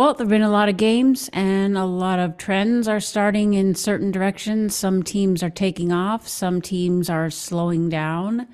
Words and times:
Well, 0.00 0.14
there 0.14 0.24
have 0.24 0.30
been 0.30 0.40
a 0.40 0.48
lot 0.48 0.70
of 0.70 0.78
games 0.78 1.28
and 1.34 1.76
a 1.76 1.84
lot 1.84 2.20
of 2.20 2.38
trends 2.38 2.88
are 2.88 3.00
starting 3.00 3.52
in 3.52 3.74
certain 3.74 4.10
directions. 4.10 4.74
Some 4.74 5.02
teams 5.02 5.42
are 5.42 5.50
taking 5.50 5.92
off, 5.92 6.26
some 6.26 6.62
teams 6.62 7.10
are 7.10 7.28
slowing 7.28 7.90
down. 7.90 8.48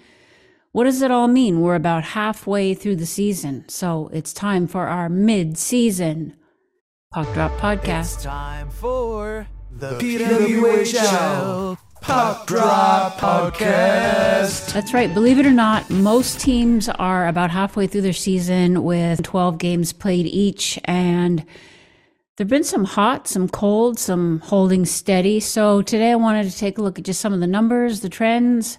What 0.73 0.87
does 0.87 1.03
it 1.03 1.13
all 1.13 1.29
mean? 1.29 1.61
We're 1.61 1.77
about 1.77 2.03
halfway 2.03 2.75
through 2.75 2.97
the 2.97 3.07
season, 3.07 3.65
so 3.69 4.11
it's 4.13 4.33
time 4.33 4.67
for 4.67 4.89
our 4.89 5.09
mid 5.09 5.57
season 5.57 6.35
Puck 7.13 7.33
Drop 7.33 7.53
podcast. 7.59 8.15
It's 8.17 8.25
time 8.25 8.69
for 8.69 9.47
the 9.71 10.01
PWHL 10.01 11.79
Drop 12.07 13.19
Podcast. 13.19 14.73
That's 14.73 14.95
right. 14.95 15.13
Believe 15.13 15.41
it 15.41 15.47
or 15.47 15.51
not, 15.51 15.91
most 15.91 16.39
teams 16.41 16.89
are 16.89 17.27
about 17.27 17.51
halfway 17.51 17.89
through 17.89 18.03
their 18.03 18.13
season 18.13 18.85
with 18.85 19.25
12 19.25 19.59
games 19.59 19.93
played 19.93 20.27
each. 20.27 20.79
And 20.85 21.41
there 21.41 22.45
have 22.45 22.49
been 22.49 22.63
some 22.63 22.85
hot, 22.85 23.27
some 23.27 23.49
cold, 23.49 23.99
some 23.99 24.39
holding 24.39 24.85
steady. 24.85 25.41
So 25.41 25.83
today 25.83 26.13
I 26.13 26.17
wanted 26.17 26.49
to 26.49 26.57
take 26.57 26.79
a 26.79 26.83
look 26.83 26.97
at 27.01 27.05
just 27.05 27.21
some 27.21 27.33
of 27.33 27.41
the 27.41 27.47
numbers, 27.49 28.01
the 28.01 28.09
trends, 28.09 28.79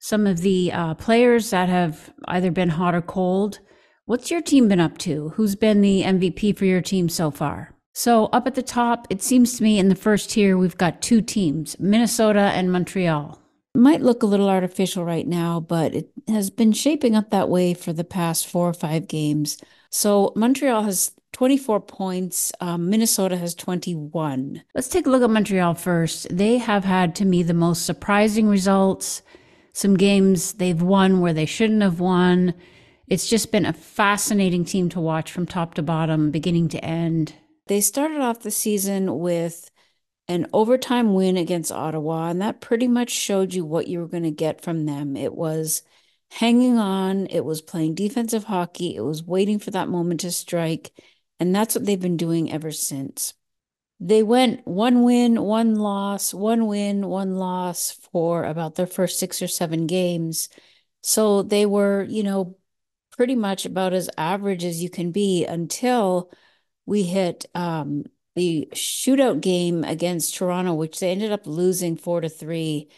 some 0.00 0.26
of 0.26 0.40
the 0.40 0.72
uh, 0.72 0.94
players 0.94 1.50
that 1.50 1.68
have 1.68 2.12
either 2.26 2.50
been 2.50 2.70
hot 2.70 2.96
or 2.96 3.02
cold. 3.02 3.60
What's 4.06 4.32
your 4.32 4.42
team 4.42 4.66
been 4.66 4.80
up 4.80 4.98
to? 4.98 5.28
Who's 5.36 5.54
been 5.54 5.80
the 5.80 6.02
MVP 6.02 6.58
for 6.58 6.64
your 6.64 6.82
team 6.82 7.08
so 7.08 7.30
far? 7.30 7.73
So, 7.96 8.26
up 8.26 8.48
at 8.48 8.56
the 8.56 8.62
top, 8.62 9.06
it 9.08 9.22
seems 9.22 9.56
to 9.56 9.62
me 9.62 9.78
in 9.78 9.88
the 9.88 9.94
first 9.94 10.30
tier, 10.30 10.58
we've 10.58 10.76
got 10.76 11.00
two 11.00 11.22
teams 11.22 11.78
Minnesota 11.78 12.40
and 12.40 12.72
Montreal. 12.72 13.40
It 13.72 13.78
might 13.78 14.02
look 14.02 14.24
a 14.24 14.26
little 14.26 14.48
artificial 14.48 15.04
right 15.04 15.26
now, 15.26 15.60
but 15.60 15.94
it 15.94 16.10
has 16.26 16.50
been 16.50 16.72
shaping 16.72 17.14
up 17.14 17.30
that 17.30 17.48
way 17.48 17.72
for 17.72 17.92
the 17.92 18.02
past 18.02 18.48
four 18.48 18.68
or 18.68 18.74
five 18.74 19.06
games. 19.06 19.62
So, 19.90 20.32
Montreal 20.34 20.82
has 20.82 21.12
24 21.34 21.80
points, 21.82 22.50
um, 22.60 22.90
Minnesota 22.90 23.36
has 23.36 23.54
21. 23.54 24.64
Let's 24.74 24.88
take 24.88 25.06
a 25.06 25.10
look 25.10 25.22
at 25.22 25.30
Montreal 25.30 25.74
first. 25.74 26.26
They 26.36 26.58
have 26.58 26.84
had, 26.84 27.14
to 27.16 27.24
me, 27.24 27.44
the 27.44 27.54
most 27.54 27.86
surprising 27.86 28.48
results. 28.48 29.22
Some 29.72 29.96
games 29.96 30.54
they've 30.54 30.82
won 30.82 31.20
where 31.20 31.32
they 31.32 31.46
shouldn't 31.46 31.82
have 31.82 32.00
won. 32.00 32.54
It's 33.06 33.28
just 33.28 33.52
been 33.52 33.66
a 33.66 33.72
fascinating 33.72 34.64
team 34.64 34.88
to 34.90 35.00
watch 35.00 35.30
from 35.30 35.46
top 35.46 35.74
to 35.74 35.82
bottom, 35.82 36.32
beginning 36.32 36.68
to 36.70 36.84
end. 36.84 37.34
They 37.66 37.80
started 37.80 38.20
off 38.20 38.40
the 38.40 38.50
season 38.50 39.18
with 39.18 39.70
an 40.28 40.46
overtime 40.52 41.14
win 41.14 41.36
against 41.36 41.72
Ottawa, 41.72 42.28
and 42.28 42.40
that 42.40 42.60
pretty 42.60 42.88
much 42.88 43.10
showed 43.10 43.54
you 43.54 43.64
what 43.64 43.88
you 43.88 44.00
were 44.00 44.08
going 44.08 44.22
to 44.22 44.30
get 44.30 44.62
from 44.62 44.86
them. 44.86 45.16
It 45.16 45.34
was 45.34 45.82
hanging 46.30 46.78
on, 46.78 47.26
it 47.26 47.44
was 47.44 47.62
playing 47.62 47.94
defensive 47.94 48.44
hockey, 48.44 48.96
it 48.96 49.02
was 49.02 49.22
waiting 49.22 49.58
for 49.58 49.70
that 49.70 49.88
moment 49.88 50.20
to 50.20 50.30
strike, 50.32 50.92
and 51.38 51.54
that's 51.54 51.74
what 51.74 51.84
they've 51.84 52.00
been 52.00 52.16
doing 52.16 52.50
ever 52.50 52.70
since. 52.70 53.34
They 54.00 54.22
went 54.22 54.66
one 54.66 55.02
win, 55.04 55.40
one 55.40 55.76
loss, 55.76 56.34
one 56.34 56.66
win, 56.66 57.06
one 57.06 57.36
loss 57.36 57.92
for 58.12 58.44
about 58.44 58.74
their 58.74 58.86
first 58.86 59.18
six 59.18 59.40
or 59.40 59.48
seven 59.48 59.86
games. 59.86 60.48
So 61.02 61.42
they 61.42 61.64
were, 61.64 62.02
you 62.02 62.22
know, 62.22 62.56
pretty 63.16 63.36
much 63.36 63.64
about 63.64 63.92
as 63.92 64.10
average 64.18 64.64
as 64.64 64.82
you 64.82 64.90
can 64.90 65.12
be 65.12 65.44
until 65.46 66.30
we 66.86 67.02
hit 67.02 67.46
um, 67.54 68.04
the 68.34 68.68
shootout 68.72 69.40
game 69.40 69.84
against 69.84 70.34
Toronto, 70.34 70.74
which 70.74 71.00
they 71.00 71.10
ended 71.10 71.32
up 71.32 71.46
losing 71.46 71.96
four 71.96 72.20
to 72.20 72.28
three. 72.28 72.88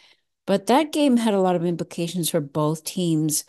But 0.47 0.67
that 0.67 0.93
game 0.93 1.17
had 1.17 1.35
a 1.35 1.41
lot 1.41 1.57
of 1.57 1.65
implications 1.65 2.31
for 2.31 2.41
both 2.41 2.85
teams. 2.85 3.45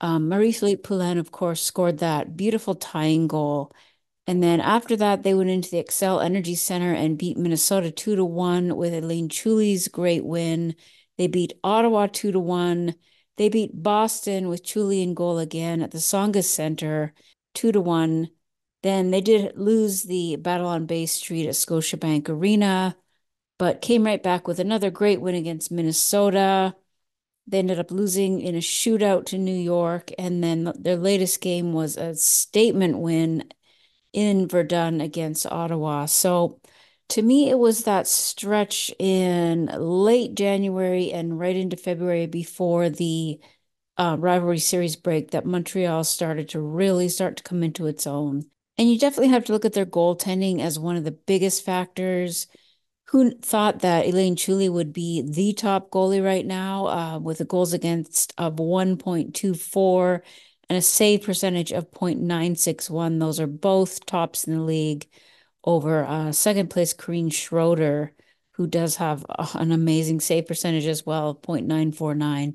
Um, 0.00 0.28
Marie-Philip 0.28 0.82
Poulin, 0.82 1.18
of 1.18 1.30
course, 1.30 1.62
scored 1.62 1.98
that 1.98 2.36
beautiful 2.36 2.74
tying 2.74 3.28
goal. 3.28 3.72
And 4.26 4.42
then 4.42 4.60
after 4.60 4.96
that, 4.96 5.22
they 5.22 5.34
went 5.34 5.50
into 5.50 5.70
the 5.70 5.82
Xcel 5.82 6.24
Energy 6.24 6.54
Center 6.54 6.92
and 6.92 7.18
beat 7.18 7.36
Minnesota 7.36 7.90
two 7.90 8.16
to 8.16 8.24
one 8.24 8.76
with 8.76 8.94
Elaine 8.94 9.28
Chuli's 9.28 9.88
great 9.88 10.24
win. 10.24 10.74
They 11.18 11.26
beat 11.26 11.52
Ottawa 11.64 12.06
two 12.06 12.32
to 12.32 12.38
one. 12.38 12.94
They 13.36 13.48
beat 13.48 13.82
Boston 13.82 14.48
with 14.48 14.62
Chuli 14.62 15.02
in 15.02 15.14
goal 15.14 15.38
again 15.38 15.82
at 15.82 15.90
the 15.90 15.98
Tsongas 15.98 16.44
Center 16.44 17.12
two 17.54 17.72
to 17.72 17.80
one. 17.80 18.30
Then 18.82 19.10
they 19.10 19.20
did 19.20 19.56
lose 19.56 20.04
the 20.04 20.36
battle 20.36 20.66
on 20.66 20.86
Bay 20.86 21.06
Street 21.06 21.46
at 21.46 21.54
Scotiabank 21.54 22.28
Arena, 22.28 22.96
but 23.58 23.82
came 23.82 24.04
right 24.04 24.22
back 24.22 24.48
with 24.48 24.58
another 24.58 24.90
great 24.90 25.20
win 25.20 25.34
against 25.34 25.70
Minnesota. 25.70 26.74
They 27.46 27.58
ended 27.58 27.78
up 27.78 27.90
losing 27.90 28.40
in 28.40 28.54
a 28.54 28.60
shootout 28.60 29.26
to 29.26 29.38
New 29.38 29.54
York. 29.54 30.12
And 30.18 30.42
then 30.42 30.72
their 30.78 30.96
latest 30.96 31.40
game 31.40 31.72
was 31.72 31.96
a 31.96 32.14
statement 32.14 32.98
win 32.98 33.44
in 34.12 34.48
Verdun 34.48 35.00
against 35.00 35.46
Ottawa. 35.46 36.06
So 36.06 36.60
to 37.10 37.22
me, 37.22 37.50
it 37.50 37.58
was 37.58 37.84
that 37.84 38.06
stretch 38.06 38.92
in 38.98 39.66
late 39.66 40.34
January 40.36 41.12
and 41.12 41.38
right 41.38 41.56
into 41.56 41.76
February 41.76 42.26
before 42.26 42.88
the 42.88 43.40
uh, 43.98 44.16
rivalry 44.18 44.58
series 44.58 44.96
break 44.96 45.32
that 45.32 45.44
Montreal 45.44 46.04
started 46.04 46.48
to 46.50 46.60
really 46.60 47.08
start 47.08 47.36
to 47.36 47.42
come 47.42 47.62
into 47.62 47.86
its 47.86 48.06
own. 48.06 48.44
And 48.78 48.90
you 48.90 48.98
definitely 48.98 49.28
have 49.28 49.44
to 49.44 49.52
look 49.52 49.64
at 49.64 49.72
their 49.72 49.86
goaltending 49.86 50.60
as 50.60 50.78
one 50.78 50.96
of 50.96 51.04
the 51.04 51.12
biggest 51.12 51.64
factors. 51.64 52.46
Who 53.08 53.32
thought 53.32 53.80
that 53.80 54.06
Elaine 54.06 54.36
Chuli 54.36 54.70
would 54.70 54.92
be 54.92 55.22
the 55.22 55.52
top 55.52 55.90
goalie 55.90 56.24
right 56.24 56.46
now 56.46 56.86
uh, 56.86 57.18
with 57.18 57.40
a 57.40 57.44
goals 57.44 57.72
against 57.72 58.32
of 58.38 58.54
1.24 58.54 60.20
and 60.68 60.78
a 60.78 60.80
save 60.80 61.24
percentage 61.24 61.72
of 61.72 61.90
0.961? 61.90 63.18
Those 63.18 63.40
are 63.40 63.48
both 63.48 64.06
tops 64.06 64.44
in 64.44 64.54
the 64.54 64.62
league 64.62 65.08
over 65.64 66.04
uh, 66.04 66.30
second 66.30 66.70
place 66.70 66.92
Corinne 66.92 67.30
Schroeder, 67.30 68.14
who 68.52 68.68
does 68.68 68.96
have 68.96 69.24
an 69.54 69.72
amazing 69.72 70.20
save 70.20 70.46
percentage 70.46 70.86
as 70.86 71.04
well, 71.04 71.34
0.949. 71.34 72.54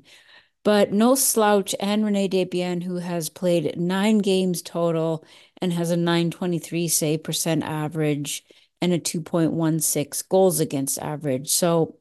But 0.66 0.90
no 0.90 1.14
slouch, 1.14 1.76
and 1.78 2.04
Renee 2.04 2.28
Desbiens, 2.28 2.82
who 2.82 2.96
has 2.96 3.28
played 3.28 3.78
nine 3.78 4.18
games 4.18 4.62
total 4.62 5.24
and 5.62 5.72
has 5.72 5.92
a 5.92 5.96
923 5.96 6.88
save 6.88 7.22
percent 7.22 7.62
average 7.62 8.44
and 8.82 8.92
a 8.92 8.98
2.16 8.98 10.28
goals 10.28 10.58
against 10.58 10.98
average. 10.98 11.50
So 11.50 11.98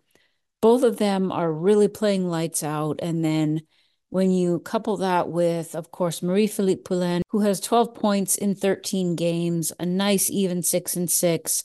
both 0.64 0.82
of 0.82 0.98
them 0.98 1.32
are 1.32 1.54
really 1.54 1.88
playing 1.88 2.28
lights 2.28 2.64
out. 2.64 3.02
And 3.04 3.24
then 3.24 3.62
when 4.10 4.32
you 4.32 4.62
couple 4.62 4.98
that 4.98 5.30
with, 5.30 5.76
of 5.76 5.92
course, 5.92 6.24
Marie 6.24 6.48
Philip 6.48 6.84
Poulin, 6.86 7.22
who 7.30 7.42
has 7.42 7.60
12 7.60 7.94
points 7.94 8.36
in 8.36 8.56
13 8.56 9.16
games, 9.16 9.74
a 9.80 9.86
nice 9.86 10.32
even 10.32 10.64
six 10.64 10.96
and 10.96 11.12
six, 11.12 11.64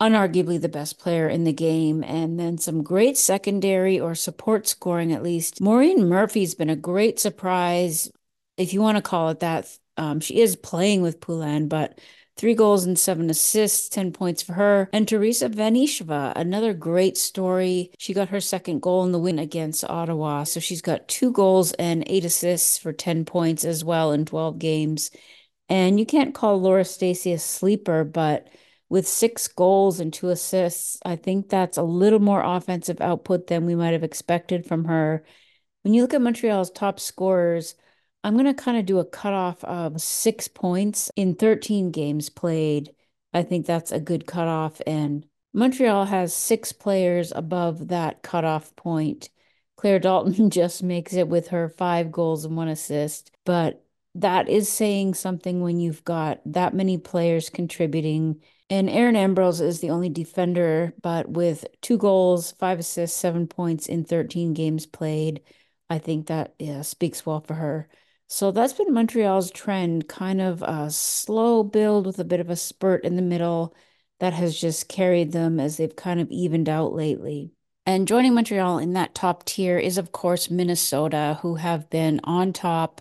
unarguably 0.00 0.60
the 0.60 0.68
best 0.68 0.98
player 0.98 1.28
in 1.28 1.44
the 1.44 1.52
game, 1.52 2.04
and 2.04 2.38
then 2.38 2.58
some 2.58 2.82
great 2.82 3.16
secondary 3.16 3.98
or 3.98 4.14
support 4.14 4.66
scoring 4.66 5.12
at 5.12 5.22
least. 5.22 5.60
Maureen 5.60 6.08
Murphy's 6.08 6.54
been 6.54 6.70
a 6.70 6.76
great 6.76 7.18
surprise, 7.18 8.10
if 8.56 8.72
you 8.72 8.82
want 8.82 8.96
to 8.96 9.02
call 9.02 9.30
it 9.30 9.40
that. 9.40 9.66
Um, 9.98 10.20
she 10.20 10.40
is 10.40 10.56
playing 10.56 11.00
with 11.00 11.20
Poulin, 11.20 11.68
but 11.68 11.98
three 12.36 12.54
goals 12.54 12.84
and 12.84 12.98
seven 12.98 13.30
assists, 13.30 13.88
10 13.88 14.12
points 14.12 14.42
for 14.42 14.52
her. 14.52 14.90
And 14.92 15.06
Tereza 15.06 15.48
Vanišová, 15.48 16.34
another 16.36 16.74
great 16.74 17.16
story. 17.16 17.90
She 17.98 18.12
got 18.12 18.28
her 18.28 18.40
second 18.40 18.82
goal 18.82 19.04
in 19.04 19.12
the 19.12 19.18
win 19.18 19.38
against 19.38 19.84
Ottawa. 19.88 20.44
So 20.44 20.60
she's 20.60 20.82
got 20.82 21.08
two 21.08 21.32
goals 21.32 21.72
and 21.74 22.04
eight 22.06 22.24
assists 22.26 22.76
for 22.76 22.92
10 22.92 23.24
points 23.24 23.64
as 23.64 23.84
well 23.84 24.12
in 24.12 24.26
12 24.26 24.58
games. 24.58 25.10
And 25.68 25.98
you 25.98 26.06
can't 26.06 26.34
call 26.34 26.60
Laura 26.60 26.84
Stacey 26.84 27.32
a 27.32 27.38
sleeper, 27.38 28.04
but 28.04 28.48
with 28.88 29.06
six 29.08 29.48
goals 29.48 30.00
and 30.00 30.12
two 30.12 30.28
assists. 30.28 30.98
I 31.04 31.16
think 31.16 31.48
that's 31.48 31.76
a 31.76 31.82
little 31.82 32.20
more 32.20 32.42
offensive 32.42 33.00
output 33.00 33.46
than 33.48 33.66
we 33.66 33.74
might 33.74 33.92
have 33.92 34.04
expected 34.04 34.66
from 34.66 34.84
her. 34.84 35.24
When 35.82 35.94
you 35.94 36.02
look 36.02 36.14
at 36.14 36.22
Montreal's 36.22 36.70
top 36.70 37.00
scorers, 37.00 37.74
I'm 38.24 38.34
going 38.34 38.46
to 38.46 38.54
kind 38.54 38.76
of 38.76 38.86
do 38.86 38.98
a 38.98 39.04
cutoff 39.04 39.62
of 39.64 40.00
six 40.00 40.48
points 40.48 41.10
in 41.16 41.34
13 41.34 41.90
games 41.90 42.28
played. 42.28 42.92
I 43.32 43.42
think 43.42 43.66
that's 43.66 43.92
a 43.92 44.00
good 44.00 44.26
cutoff. 44.26 44.80
And 44.86 45.26
Montreal 45.52 46.06
has 46.06 46.34
six 46.34 46.72
players 46.72 47.32
above 47.34 47.88
that 47.88 48.22
cutoff 48.22 48.74
point. 48.76 49.30
Claire 49.76 49.98
Dalton 49.98 50.50
just 50.50 50.82
makes 50.82 51.14
it 51.14 51.28
with 51.28 51.48
her 51.48 51.68
five 51.68 52.10
goals 52.10 52.44
and 52.44 52.56
one 52.56 52.68
assist. 52.68 53.30
But 53.44 53.84
that 54.16 54.48
is 54.48 54.68
saying 54.68 55.14
something 55.14 55.60
when 55.60 55.78
you've 55.78 56.04
got 56.04 56.40
that 56.46 56.74
many 56.74 56.98
players 56.98 57.50
contributing 57.50 58.40
and 58.68 58.90
Erin 58.90 59.16
Ambrose 59.16 59.60
is 59.60 59.80
the 59.80 59.90
only 59.90 60.08
defender, 60.08 60.92
but 61.02 61.28
with 61.28 61.66
two 61.82 61.98
goals, 61.98 62.52
five 62.52 62.78
assists, 62.80 63.18
seven 63.18 63.46
points 63.46 63.86
in 63.86 64.04
13 64.04 64.54
games 64.54 64.86
played, 64.86 65.42
I 65.88 65.98
think 65.98 66.26
that 66.26 66.54
yeah, 66.58 66.82
speaks 66.82 67.24
well 67.24 67.40
for 67.40 67.54
her. 67.54 67.88
So 68.28 68.50
that's 68.50 68.72
been 68.72 68.92
Montreal's 68.92 69.52
trend, 69.52 70.08
kind 70.08 70.40
of 70.40 70.62
a 70.62 70.90
slow 70.90 71.62
build 71.62 72.06
with 72.06 72.18
a 72.18 72.24
bit 72.24 72.40
of 72.40 72.50
a 72.50 72.56
spurt 72.56 73.04
in 73.04 73.14
the 73.14 73.22
middle 73.22 73.74
that 74.18 74.32
has 74.32 74.58
just 74.58 74.88
carried 74.88 75.30
them 75.30 75.60
as 75.60 75.76
they've 75.76 75.94
kind 75.94 76.20
of 76.20 76.30
evened 76.30 76.68
out 76.68 76.92
lately. 76.92 77.52
And 77.84 78.08
joining 78.08 78.34
Montreal 78.34 78.78
in 78.78 78.94
that 78.94 79.14
top 79.14 79.44
tier 79.44 79.78
is, 79.78 79.96
of 79.96 80.10
course, 80.10 80.50
Minnesota, 80.50 81.38
who 81.42 81.54
have 81.54 81.88
been 81.88 82.20
on 82.24 82.52
top 82.52 83.00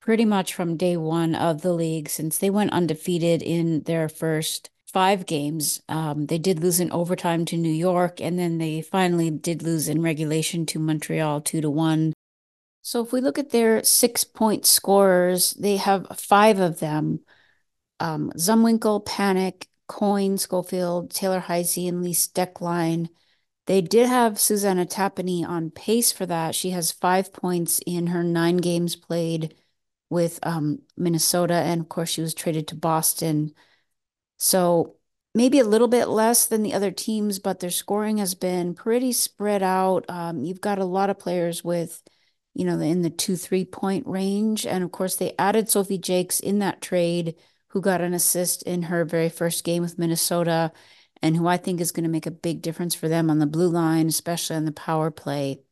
pretty 0.00 0.24
much 0.24 0.54
from 0.54 0.78
day 0.78 0.96
one 0.96 1.34
of 1.34 1.60
the 1.60 1.74
league 1.74 2.08
since 2.08 2.38
they 2.38 2.48
went 2.48 2.72
undefeated 2.72 3.42
in 3.42 3.82
their 3.82 4.08
first 4.08 4.70
five 4.94 5.26
games. 5.26 5.82
Um, 5.88 6.26
they 6.26 6.38
did 6.38 6.60
lose 6.60 6.80
in 6.80 6.92
overtime 6.92 7.44
to 7.46 7.56
New 7.56 7.72
York, 7.72 8.20
and 8.20 8.38
then 8.38 8.58
they 8.58 8.80
finally 8.80 9.30
did 9.30 9.62
lose 9.62 9.88
in 9.88 10.00
regulation 10.00 10.64
to 10.66 10.78
Montreal 10.78 11.42
two 11.42 11.60
to 11.60 11.68
one. 11.68 12.14
So 12.80 13.02
if 13.02 13.12
we 13.12 13.20
look 13.20 13.38
at 13.38 13.50
their 13.50 13.82
six 13.82 14.24
point 14.24 14.64
scorers, 14.64 15.52
they 15.54 15.76
have 15.78 16.06
five 16.16 16.60
of 16.60 16.78
them 16.78 17.20
um, 18.00 18.32
Zumwinkle, 18.36 19.04
Pannek, 19.04 19.66
Coyne, 19.88 20.38
Schofield, 20.38 21.10
Taylor 21.10 21.40
Heise, 21.40 21.88
and 21.88 22.02
Lee 22.02 22.14
Stecklein. 22.14 23.08
They 23.66 23.80
did 23.80 24.08
have 24.08 24.38
Susanna 24.38 24.86
Tapani 24.86 25.44
on 25.44 25.70
pace 25.70 26.12
for 26.12 26.26
that. 26.26 26.54
She 26.54 26.70
has 26.70 26.92
five 26.92 27.32
points 27.32 27.80
in 27.86 28.08
her 28.08 28.22
nine 28.22 28.58
games 28.58 28.94
played 28.94 29.54
with 30.10 30.38
um, 30.42 30.82
Minnesota. 30.96 31.54
And 31.54 31.80
of 31.80 31.88
course, 31.88 32.10
she 32.10 32.20
was 32.20 32.34
traded 32.34 32.68
to 32.68 32.76
Boston. 32.76 33.54
So 34.44 34.96
maybe 35.34 35.58
a 35.58 35.64
little 35.64 35.88
bit 35.88 36.06
less 36.06 36.44
than 36.44 36.62
the 36.62 36.74
other 36.74 36.90
teams, 36.90 37.38
but 37.38 37.60
their 37.60 37.70
scoring 37.70 38.18
has 38.18 38.34
been 38.34 38.74
pretty 38.74 39.10
spread 39.12 39.62
out. 39.62 40.04
Um, 40.06 40.44
you've 40.44 40.60
got 40.60 40.78
a 40.78 40.84
lot 40.84 41.08
of 41.08 41.18
players 41.18 41.64
with, 41.64 42.02
you 42.52 42.66
know, 42.66 42.78
in 42.78 43.00
the 43.00 43.08
two, 43.08 43.36
three 43.36 43.64
point 43.64 44.06
range. 44.06 44.66
And 44.66 44.84
of 44.84 44.92
course, 44.92 45.16
they 45.16 45.32
added 45.38 45.70
Sophie 45.70 45.96
Jaques 45.96 46.40
in 46.40 46.58
that 46.58 46.82
trade, 46.82 47.36
who 47.68 47.80
got 47.80 48.02
an 48.02 48.12
assist 48.12 48.62
in 48.64 48.82
her 48.82 49.06
very 49.06 49.30
first 49.30 49.64
game 49.64 49.82
with 49.82 49.98
Minnesota 49.98 50.72
and 51.22 51.34
who 51.38 51.46
I 51.46 51.56
think 51.56 51.80
is 51.80 51.90
going 51.90 52.04
to 52.04 52.10
make 52.10 52.26
a 52.26 52.30
big 52.30 52.60
difference 52.60 52.94
for 52.94 53.08
them 53.08 53.30
on 53.30 53.38
the 53.38 53.46
blue 53.46 53.68
line, 53.68 54.08
especially 54.08 54.56
on 54.56 54.66
the 54.66 54.72
power 54.72 55.10
play. 55.10 55.62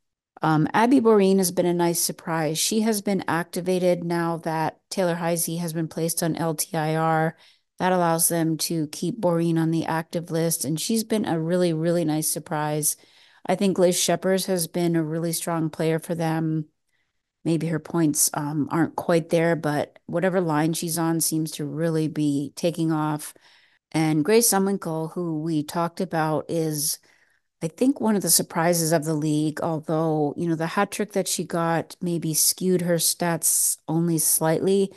Um, 0.41 0.67
Abby 0.73 0.99
Boreen 0.99 1.37
has 1.37 1.53
been 1.53 1.67
a 1.67 1.75
nice 1.75 2.01
surprise. 2.01 2.59
She 2.59 2.81
has 2.81 3.03
been 3.03 3.23
activated 3.29 4.03
now 4.03 4.39
that 4.39 4.81
Taylor 4.89 5.17
Heise 5.17 5.59
has 5.59 5.75
been 5.75 5.89
placed 5.89 6.23
on 6.23 6.37
LTIR. 6.37 7.35
That 7.83 7.91
allows 7.91 8.29
them 8.29 8.59
to 8.59 8.87
keep 8.87 9.21
Boreen 9.21 9.59
on 9.59 9.73
the 9.73 9.87
active 9.87 10.31
list, 10.31 10.65
and 10.65 10.79
she's 10.79 11.03
been 11.03 11.25
a 11.25 11.41
really, 11.41 11.73
really 11.73 12.05
nice 12.05 12.29
surprise. 12.29 12.97
I 13.45 13.57
think 13.57 13.77
Liz 13.77 13.97
Schepers 13.97 14.47
has 14.47 14.69
been 14.69 14.95
a 14.95 15.03
really 15.03 15.33
strong 15.33 15.69
player 15.69 15.99
for 15.99 16.15
them. 16.15 16.67
Maybe 17.45 17.67
her 17.67 17.81
points 17.81 18.31
um, 18.35 18.69
aren't 18.71 18.95
quite 18.95 19.31
there, 19.31 19.57
but 19.57 19.99
whatever 20.07 20.41
line 20.41 20.75
she's 20.75 20.97
on 20.97 21.21
seems 21.21 21.51
to 21.53 21.65
really 21.65 22.07
be 22.07 22.53
taking 22.55 22.93
off. 22.93 23.35
And 23.91 24.25
Grace 24.25 24.49
Zumwinkle, 24.53 25.15
who 25.15 25.41
we 25.41 25.65
talked 25.65 26.01
about, 26.01 26.45
is 26.49 27.01
I 27.63 27.67
think 27.67 28.01
one 28.01 28.15
of 28.15 28.23
the 28.23 28.31
surprises 28.31 28.93
of 28.93 29.05
the 29.05 29.15
league, 29.15 29.61
although, 29.61 30.35
you 30.37 30.49
know, 30.49 30.55
the 30.55 30.69
hat 30.69 30.93
trick 30.93 31.15
that 31.15 31.27
she 31.27 31.43
got 31.43 31.97
maybe 32.01 32.33
skewed 32.33 32.83
her 32.83 32.99
stats 32.99 33.77
only 33.89 34.19
slightly, 34.19 34.93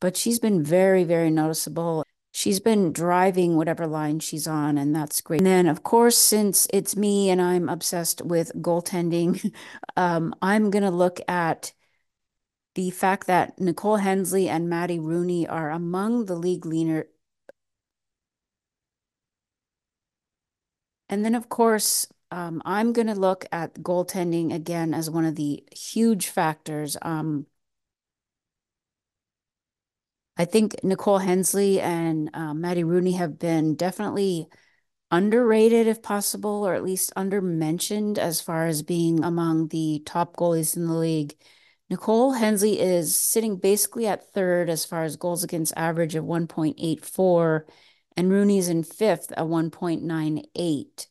but 0.00 0.16
she's 0.16 0.38
been 0.38 0.62
very, 0.64 1.04
very 1.04 1.30
noticeable. 1.30 2.06
She's 2.32 2.60
been 2.60 2.92
driving 2.92 3.56
whatever 3.56 3.86
line 3.86 4.18
she's 4.18 4.46
on, 4.46 4.78
and 4.78 4.96
that's 4.96 5.20
great. 5.20 5.40
And 5.40 5.46
then, 5.46 5.66
of 5.66 5.82
course, 5.82 6.16
since 6.16 6.66
it's 6.72 6.96
me 6.96 7.28
and 7.30 7.40
I'm 7.40 7.68
obsessed 7.68 8.22
with 8.22 8.52
goaltending, 8.56 9.54
um, 9.96 10.34
I'm 10.40 10.70
going 10.70 10.82
to 10.82 10.90
look 10.90 11.20
at 11.28 11.72
the 12.74 12.90
fact 12.90 13.26
that 13.26 13.60
Nicole 13.60 13.96
Hensley 13.96 14.48
and 14.48 14.68
Maddie 14.68 14.98
Rooney 14.98 15.46
are 15.46 15.70
among 15.70 16.24
the 16.24 16.34
league 16.34 16.64
leader, 16.64 17.06
And 21.12 21.26
then, 21.26 21.34
of 21.34 21.50
course, 21.50 22.06
um, 22.30 22.62
I'm 22.64 22.94
going 22.94 23.06
to 23.08 23.14
look 23.14 23.44
at 23.52 23.74
goaltending 23.74 24.54
again 24.54 24.94
as 24.94 25.10
one 25.10 25.26
of 25.26 25.34
the 25.34 25.62
huge 25.70 26.28
factors. 26.28 26.96
Um, 27.02 27.44
I 30.36 30.44
think 30.44 30.76
Nicole 30.82 31.18
Hensley 31.18 31.80
and 31.80 32.30
uh, 32.32 32.54
Maddie 32.54 32.84
Rooney 32.84 33.12
have 33.12 33.38
been 33.38 33.74
definitely 33.74 34.48
underrated, 35.10 35.86
if 35.86 36.02
possible, 36.02 36.66
or 36.66 36.74
at 36.74 36.84
least 36.84 37.12
undermentioned 37.16 38.18
as 38.18 38.40
far 38.40 38.66
as 38.66 38.82
being 38.82 39.22
among 39.22 39.68
the 39.68 40.02
top 40.06 40.36
goalies 40.36 40.76
in 40.76 40.86
the 40.86 40.94
league. 40.94 41.34
Nicole 41.90 42.32
Hensley 42.32 42.80
is 42.80 43.14
sitting 43.14 43.56
basically 43.56 44.06
at 44.06 44.32
third 44.32 44.70
as 44.70 44.86
far 44.86 45.04
as 45.04 45.16
goals 45.16 45.44
against 45.44 45.74
average 45.76 46.14
of 46.14 46.24
1.84 46.24 47.64
and 48.16 48.30
Rooney's 48.30 48.68
in 48.68 48.82
fifth 48.82 49.30
at 49.32 49.44
1.98. 49.44 51.06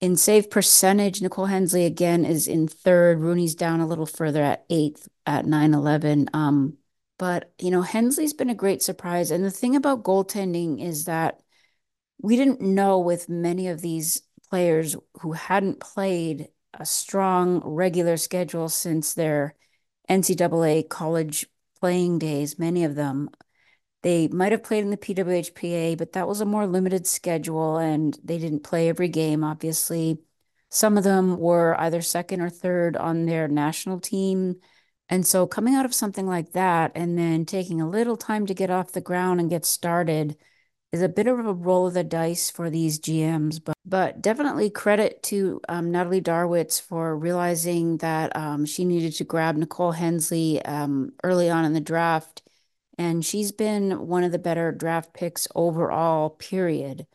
In 0.00 0.16
save 0.16 0.50
percentage, 0.50 1.22
Nicole 1.22 1.46
Hensley 1.46 1.84
again 1.84 2.24
is 2.24 2.48
in 2.48 2.68
third. 2.68 3.20
Rooney's 3.20 3.54
down 3.54 3.80
a 3.80 3.86
little 3.86 4.06
further 4.06 4.42
at 4.42 4.64
eighth 4.68 5.08
at 5.24 5.46
911. 5.46 6.28
Um, 6.34 6.76
but 7.18 7.52
you 7.60 7.70
know, 7.70 7.82
Hensley's 7.82 8.34
been 8.34 8.50
a 8.50 8.54
great 8.54 8.82
surprise. 8.82 9.30
And 9.30 9.44
the 9.44 9.50
thing 9.50 9.76
about 9.76 10.02
goaltending 10.02 10.82
is 10.82 11.04
that 11.06 11.40
we 12.20 12.36
didn't 12.36 12.60
know 12.60 12.98
with 12.98 13.28
many 13.28 13.68
of 13.68 13.80
these 13.80 14.22
players 14.50 14.96
who 15.20 15.32
hadn't 15.32 15.80
played 15.80 16.48
a 16.74 16.86
strong 16.86 17.60
regular 17.64 18.16
schedule 18.16 18.68
since 18.68 19.14
their 19.14 19.54
NCAA 20.08 20.88
college 20.88 21.46
playing 21.80 22.18
days, 22.18 22.58
many 22.58 22.84
of 22.84 22.94
them, 22.94 23.30
they 24.02 24.28
might 24.28 24.52
have 24.52 24.62
played 24.62 24.84
in 24.84 24.90
the 24.90 24.96
PWHPA, 24.96 25.98
but 25.98 26.12
that 26.12 26.28
was 26.28 26.40
a 26.40 26.44
more 26.44 26.66
limited 26.66 27.06
schedule 27.06 27.78
and 27.78 28.16
they 28.22 28.38
didn't 28.38 28.62
play 28.62 28.88
every 28.88 29.08
game, 29.08 29.42
obviously. 29.42 30.20
Some 30.68 30.96
of 30.96 31.04
them 31.04 31.38
were 31.38 31.78
either 31.80 32.02
second 32.02 32.40
or 32.40 32.50
third 32.50 32.96
on 32.96 33.26
their 33.26 33.48
national 33.48 34.00
team. 34.00 34.60
And 35.08 35.26
so 35.26 35.46
coming 35.46 35.74
out 35.74 35.84
of 35.84 35.94
something 35.94 36.26
like 36.26 36.52
that 36.52 36.92
and 36.94 37.16
then 37.18 37.44
taking 37.44 37.80
a 37.80 37.88
little 37.88 38.16
time 38.16 38.46
to 38.46 38.54
get 38.54 38.70
off 38.70 38.92
the 38.92 39.00
ground 39.00 39.40
and 39.40 39.50
get 39.50 39.64
started 39.64 40.36
is 40.92 41.02
a 41.02 41.08
bit 41.08 41.26
of 41.26 41.44
a 41.44 41.52
roll 41.52 41.86
of 41.86 41.94
the 41.94 42.04
dice 42.04 42.50
for 42.50 42.70
these 42.70 42.98
GMs. 42.98 43.60
But, 43.64 43.76
but 43.84 44.22
definitely 44.22 44.70
credit 44.70 45.22
to 45.24 45.60
um, 45.68 45.90
Natalie 45.92 46.20
Darwitz 46.20 46.80
for 46.80 47.16
realizing 47.16 47.98
that 47.98 48.34
um, 48.36 48.66
she 48.66 48.84
needed 48.84 49.14
to 49.14 49.24
grab 49.24 49.56
Nicole 49.56 49.92
Hensley 49.92 50.64
um, 50.64 51.12
early 51.22 51.50
on 51.50 51.64
in 51.64 51.72
the 51.72 51.80
draft 51.80 52.42
and 52.98 53.24
she's 53.24 53.52
been 53.52 54.06
one 54.06 54.24
of 54.24 54.32
the 54.32 54.38
better 54.38 54.72
draft 54.72 55.12
picks 55.12 55.46
overall, 55.54 56.30
period. 56.30 57.06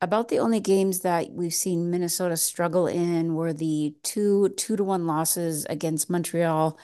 About 0.00 0.28
the 0.28 0.38
only 0.38 0.60
games 0.60 1.00
that 1.00 1.32
we've 1.32 1.54
seen 1.54 1.90
Minnesota 1.90 2.36
struggle 2.36 2.86
in 2.86 3.34
were 3.34 3.52
the 3.52 3.94
two 4.02 4.50
two 4.50 4.76
to 4.76 4.84
one 4.84 5.06
losses 5.06 5.64
against 5.66 6.10
Montreal. 6.10 6.78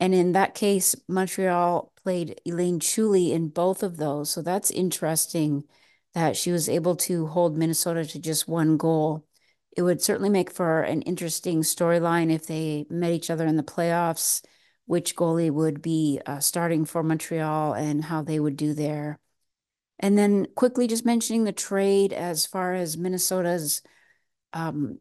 And 0.00 0.14
in 0.14 0.32
that 0.32 0.54
case, 0.54 0.94
Montreal 1.08 1.92
played 2.02 2.40
Elaine 2.46 2.78
Chuli 2.78 3.32
in 3.32 3.48
both 3.48 3.82
of 3.82 3.96
those. 3.96 4.30
So 4.30 4.42
that's 4.42 4.70
interesting 4.70 5.64
that 6.14 6.36
she 6.36 6.52
was 6.52 6.68
able 6.68 6.96
to 6.96 7.26
hold 7.26 7.56
Minnesota 7.56 8.04
to 8.04 8.18
just 8.18 8.48
one 8.48 8.76
goal. 8.76 9.26
It 9.76 9.82
would 9.82 10.00
certainly 10.00 10.30
make 10.30 10.50
for 10.50 10.82
an 10.82 11.02
interesting 11.02 11.62
storyline 11.62 12.32
if 12.32 12.46
they 12.46 12.86
met 12.88 13.12
each 13.12 13.30
other 13.30 13.46
in 13.46 13.56
the 13.56 13.62
playoffs 13.62 14.42
which 14.88 15.14
goalie 15.14 15.50
would 15.50 15.82
be 15.82 16.18
uh, 16.24 16.40
starting 16.40 16.86
for 16.86 17.02
Montreal 17.02 17.74
and 17.74 18.02
how 18.02 18.22
they 18.22 18.40
would 18.40 18.56
do 18.56 18.72
there. 18.72 19.18
And 19.98 20.16
then 20.16 20.46
quickly 20.56 20.86
just 20.86 21.04
mentioning 21.04 21.44
the 21.44 21.52
trade 21.52 22.14
as 22.14 22.46
far 22.46 22.72
as 22.72 22.96
Minnesota's 22.96 23.82
um, 24.54 24.98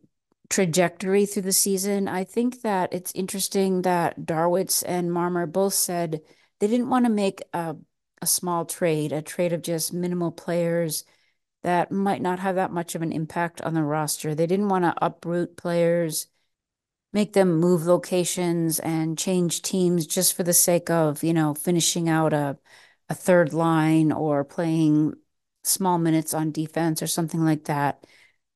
trajectory 0.49 1.25
through 1.25 1.43
the 1.43 1.53
season. 1.53 2.07
I 2.07 2.23
think 2.23 2.61
that 2.61 2.93
it's 2.93 3.11
interesting 3.13 3.81
that 3.83 4.21
Darwitz 4.21 4.83
and 4.85 5.09
Marmer 5.09 5.51
both 5.51 5.73
said 5.73 6.21
they 6.59 6.67
didn't 6.67 6.89
want 6.89 7.05
to 7.05 7.11
make 7.11 7.41
a, 7.53 7.75
a 8.21 8.27
small 8.27 8.65
trade, 8.65 9.11
a 9.11 9.21
trade 9.21 9.53
of 9.53 9.61
just 9.61 9.93
minimal 9.93 10.31
players 10.31 11.03
that 11.63 11.91
might 11.91 12.21
not 12.21 12.39
have 12.39 12.55
that 12.55 12.71
much 12.71 12.95
of 12.95 13.01
an 13.01 13.11
impact 13.11 13.61
on 13.61 13.73
the 13.73 13.83
roster. 13.83 14.33
They 14.33 14.47
didn't 14.47 14.69
want 14.69 14.85
to 14.85 15.05
uproot 15.05 15.57
players 15.57 16.27
make 17.13 17.33
them 17.33 17.59
move 17.59 17.85
locations 17.85 18.79
and 18.79 19.17
change 19.17 19.61
teams 19.61 20.05
just 20.05 20.35
for 20.35 20.43
the 20.43 20.53
sake 20.53 20.89
of, 20.89 21.23
you 21.23 21.33
know, 21.33 21.53
finishing 21.53 22.09
out 22.09 22.33
a, 22.33 22.57
a 23.09 23.15
third 23.15 23.53
line 23.53 24.11
or 24.11 24.43
playing 24.43 25.13
small 25.63 25.97
minutes 25.97 26.33
on 26.33 26.51
defense 26.51 27.01
or 27.01 27.07
something 27.07 27.43
like 27.43 27.65
that. 27.65 28.05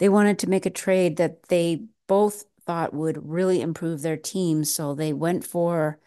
They 0.02 0.10
wanted 0.10 0.40
to 0.40 0.50
make 0.50 0.66
a 0.66 0.72
trade 0.72 1.18
that 1.18 1.44
they 1.44 1.84
both 2.08 2.46
thought 2.66 2.92
would 2.92 3.30
really 3.30 3.62
improve 3.62 4.02
their 4.02 4.18
team. 4.18 4.64
So 4.64 4.96
they 4.96 5.14
went 5.14 5.46
for 5.46 6.00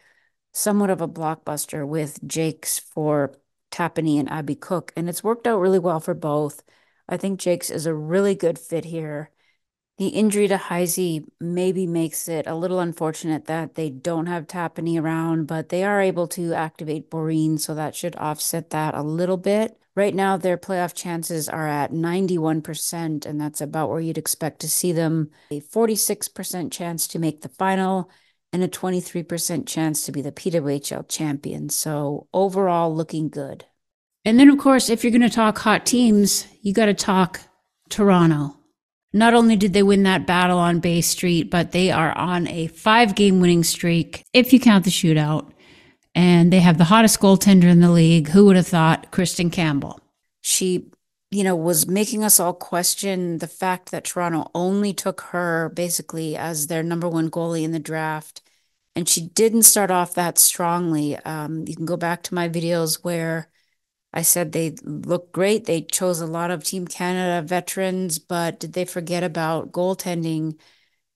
somewhat 0.53 0.91
of 0.91 1.01
a 1.01 1.07
blockbuster 1.07 1.87
with 1.87 2.19
Jaques 2.27 2.81
for 2.81 3.39
Tapani 3.71 4.19
and 4.19 4.29
Abby 4.29 4.57
Cook. 4.57 4.93
And 4.97 5.09
it's 5.09 5.23
worked 5.23 5.47
out 5.47 5.61
really 5.61 5.79
well 5.79 6.01
for 6.01 6.13
both. 6.13 6.65
I 7.09 7.17
think 7.17 7.39
Jaques 7.39 7.71
is 7.71 7.87
a 7.87 7.95
really 7.95 8.35
good 8.35 8.59
fit 8.59 8.87
here. 8.87 9.31
The 9.99 10.09
injury 10.09 10.49
to 10.49 10.57
Heise 10.57 11.21
maybe 11.39 11.87
makes 11.87 12.27
it 12.27 12.49
a 12.49 12.57
little 12.57 12.81
unfortunate 12.81 13.45
that 13.45 13.77
they 13.77 13.91
don't 13.91 14.27
have 14.27 14.49
Tapani 14.49 15.01
around, 15.01 15.47
but 15.47 15.69
they 15.69 15.85
are 15.85 16.01
able 16.01 16.27
to 16.29 16.53
activate 16.53 17.13
Boreen, 17.13 17.61
so 17.61 17.77
that 17.77 17.95
should 17.95 18.17
offset 18.17 18.71
that 18.71 18.97
a 18.97 19.05
little 19.05 19.37
bit. 19.37 19.79
Right 19.97 20.15
now, 20.15 20.37
their 20.37 20.57
playoff 20.57 20.93
chances 20.93 21.49
are 21.49 21.69
at 21.69 21.93
91%, 21.93 23.25
and 23.25 23.41
that's 23.41 23.61
about 23.61 23.91
where 23.91 24.01
you'd 24.01 24.19
expect 24.19 24.61
to 24.61 24.69
see 24.69 24.91
them. 24.91 25.31
A 25.53 25.61
46% 25.61 26.73
chance 26.73 27.07
to 27.09 27.21
make 27.21 27.43
the 27.43 27.49
final 27.49 28.11
and 28.53 28.63
a 28.63 28.69
23% 28.69 29.67
chance 29.67 30.05
to 30.05 30.13
be 30.13 30.21
the 30.21 30.33
PWHL 30.33 31.09
champion. 31.09 31.69
So 31.69 32.27
overall, 32.33 32.95
looking 32.95 33.29
good. 33.29 33.67
And 34.25 34.39
then, 34.39 34.49
of 34.49 34.59
course, 34.59 34.89
if 34.89 35.05
you're 35.05 35.11
going 35.11 35.21
to 35.23 35.31
talk 35.31 35.59
hot 35.59 35.87
teams, 35.87 36.47
you 36.63 36.73
got 36.73 36.87
to 36.87 36.95
talk 36.95 37.41
Toronto. 37.89 38.57
Not 39.13 39.35
only 39.35 39.55
did 39.55 39.75
they 39.75 39.83
win 39.85 40.03
that 40.05 40.27
battle 40.27 40.59
on 40.59 40.81
Bay 40.81 41.01
Street, 41.01 41.51
but 41.51 41.71
they 41.71 41.93
are 41.93 42.17
on 42.19 42.49
a 42.49 42.67
five 42.67 43.15
game 43.15 43.41
winning 43.41 43.63
streak, 43.63 44.25
if 44.33 44.53
you 44.53 44.59
count 44.59 44.85
the 44.85 44.91
shootout. 44.91 45.53
And 46.15 46.53
they 46.53 46.61
have 46.61 46.79
the 46.79 46.85
hottest 46.85 47.21
goaltender 47.21 47.65
in 47.65 47.81
the 47.81 47.91
league. 47.91 48.29
Who 48.29 48.47
would 48.47 48.57
have 48.57 48.69
thought? 48.69 49.11
Kristen 49.11 49.51
Campbell. 49.51 50.01
She, 50.43 50.91
you 51.31 51.43
know, 51.43 51.57
was 51.57 51.89
making 51.89 52.23
us 52.23 52.39
all 52.39 52.55
question 52.55 53.39
the 53.39 53.49
fact 53.49 53.91
that 53.91 54.05
Toronto 54.05 54.51
only 54.55 54.93
took 54.93 55.23
her 55.33 55.71
basically 55.71 56.37
as 56.37 56.69
their 56.69 56.83
number 56.83 57.09
one 57.09 57.31
goalie 57.31 57.65
in 57.65 57.73
the 57.73 57.79
draft. 57.79 58.43
And 58.95 59.09
she 59.09 59.23
didn't 59.23 59.65
start 59.65 59.91
off 59.91 60.15
that 60.15 60.39
strongly. 60.39 61.17
Um, 61.17 61.65
you 61.67 61.75
can 61.75 61.87
go 61.87 61.97
back 61.97 62.23
to 62.25 62.35
my 62.35 62.49
videos 62.49 63.03
where 63.03 63.51
I 64.13 64.23
said 64.23 64.53
they 64.53 64.77
look 64.85 65.33
great. 65.33 65.65
They 65.65 65.83
chose 65.83 66.21
a 66.21 66.27
lot 66.27 66.53
of 66.53 66.63
Team 66.63 66.87
Canada 66.87 67.45
veterans, 67.45 68.21
but 68.21 68.61
did 68.61 68.73
they 68.73 68.85
forget 68.85 69.25
about 69.25 69.73
goaltending? 69.73 70.61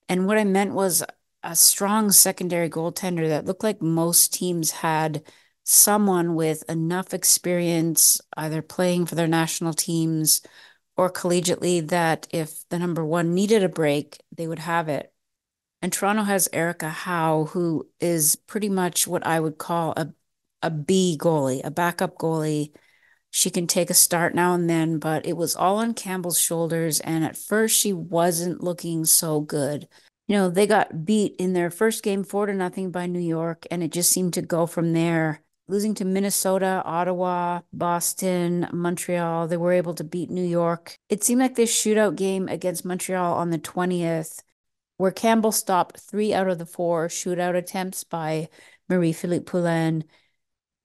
And 0.09 0.27
what 0.27 0.37
I 0.37 0.43
meant 0.43 0.73
was 0.73 1.01
a 1.43 1.55
strong 1.55 2.11
secondary 2.11 2.69
goaltender 2.69 3.27
that 3.29 3.45
looked 3.45 3.63
like 3.63 3.81
most 3.81 4.33
teams 4.33 4.71
had 4.71 5.23
someone 5.63 6.35
with 6.35 6.63
enough 6.69 7.13
experience 7.13 8.19
either 8.35 8.61
playing 8.61 9.05
for 9.05 9.15
their 9.15 9.27
national 9.27 9.73
teams 9.73 10.41
or 10.97 11.11
collegiately 11.11 11.87
that 11.87 12.27
if 12.31 12.67
the 12.69 12.79
number 12.79 13.05
one 13.05 13.33
needed 13.33 13.63
a 13.63 13.69
break, 13.69 14.19
they 14.35 14.47
would 14.47 14.59
have 14.59 14.89
it. 14.89 15.13
And 15.81 15.93
Toronto 15.93 16.23
has 16.23 16.49
Erica 16.51 16.89
Howe, 16.89 17.45
who 17.45 17.87
is 17.99 18.35
pretty 18.35 18.67
much 18.69 19.07
what 19.07 19.25
I 19.25 19.39
would 19.39 19.57
call 19.57 19.93
a 19.95 20.13
a 20.61 20.69
B 20.69 21.17
goalie, 21.17 21.61
a 21.63 21.71
backup 21.71 22.17
goalie 22.17 22.73
she 23.31 23.49
can 23.49 23.67
take 23.67 23.89
a 23.89 23.93
start 23.93 24.33
now 24.33 24.53
and 24.53 24.69
then, 24.69 24.97
but 24.97 25.25
it 25.25 25.37
was 25.37 25.55
all 25.55 25.77
on 25.77 25.93
Campbell's 25.93 26.39
shoulders. 26.39 26.99
And 26.99 27.23
at 27.23 27.37
first, 27.37 27.77
she 27.77 27.93
wasn't 27.93 28.63
looking 28.63 29.05
so 29.05 29.41
good. 29.41 29.87
You 30.29 30.35
know, 30.35 30.49
they 30.51 30.67
got 30.67 31.05
beat 31.05 31.35
in 31.39 31.53
their 31.53 31.71
first 31.71 32.03
game 32.03 32.23
four 32.23 32.45
to 32.45 32.53
nothing 32.53 32.91
by 32.91 33.07
New 33.07 33.19
York, 33.19 33.65
and 33.71 33.81
it 33.81 33.91
just 33.91 34.11
seemed 34.11 34.35
to 34.35 34.43
go 34.43 34.67
from 34.67 34.93
there. 34.93 35.41
Losing 35.67 35.95
to 35.95 36.05
Minnesota, 36.05 36.83
Ottawa, 36.85 37.61
Boston, 37.73 38.67
Montreal, 38.71 39.47
they 39.47 39.57
were 39.57 39.71
able 39.71 39.95
to 39.95 40.03
beat 40.03 40.29
New 40.29 40.45
York. 40.45 40.99
It 41.09 41.23
seemed 41.23 41.41
like 41.41 41.55
this 41.55 41.75
shootout 41.75 42.15
game 42.15 42.47
against 42.47 42.85
Montreal 42.85 43.33
on 43.33 43.49
the 43.49 43.57
20th, 43.57 44.43
where 44.97 45.09
Campbell 45.09 45.51
stopped 45.51 45.99
three 45.99 46.31
out 46.31 46.47
of 46.47 46.59
the 46.59 46.65
four 46.67 47.07
shootout 47.07 47.55
attempts 47.55 48.03
by 48.03 48.49
Marie 48.87 49.13
Philip 49.13 49.47
Poulin 49.47 50.03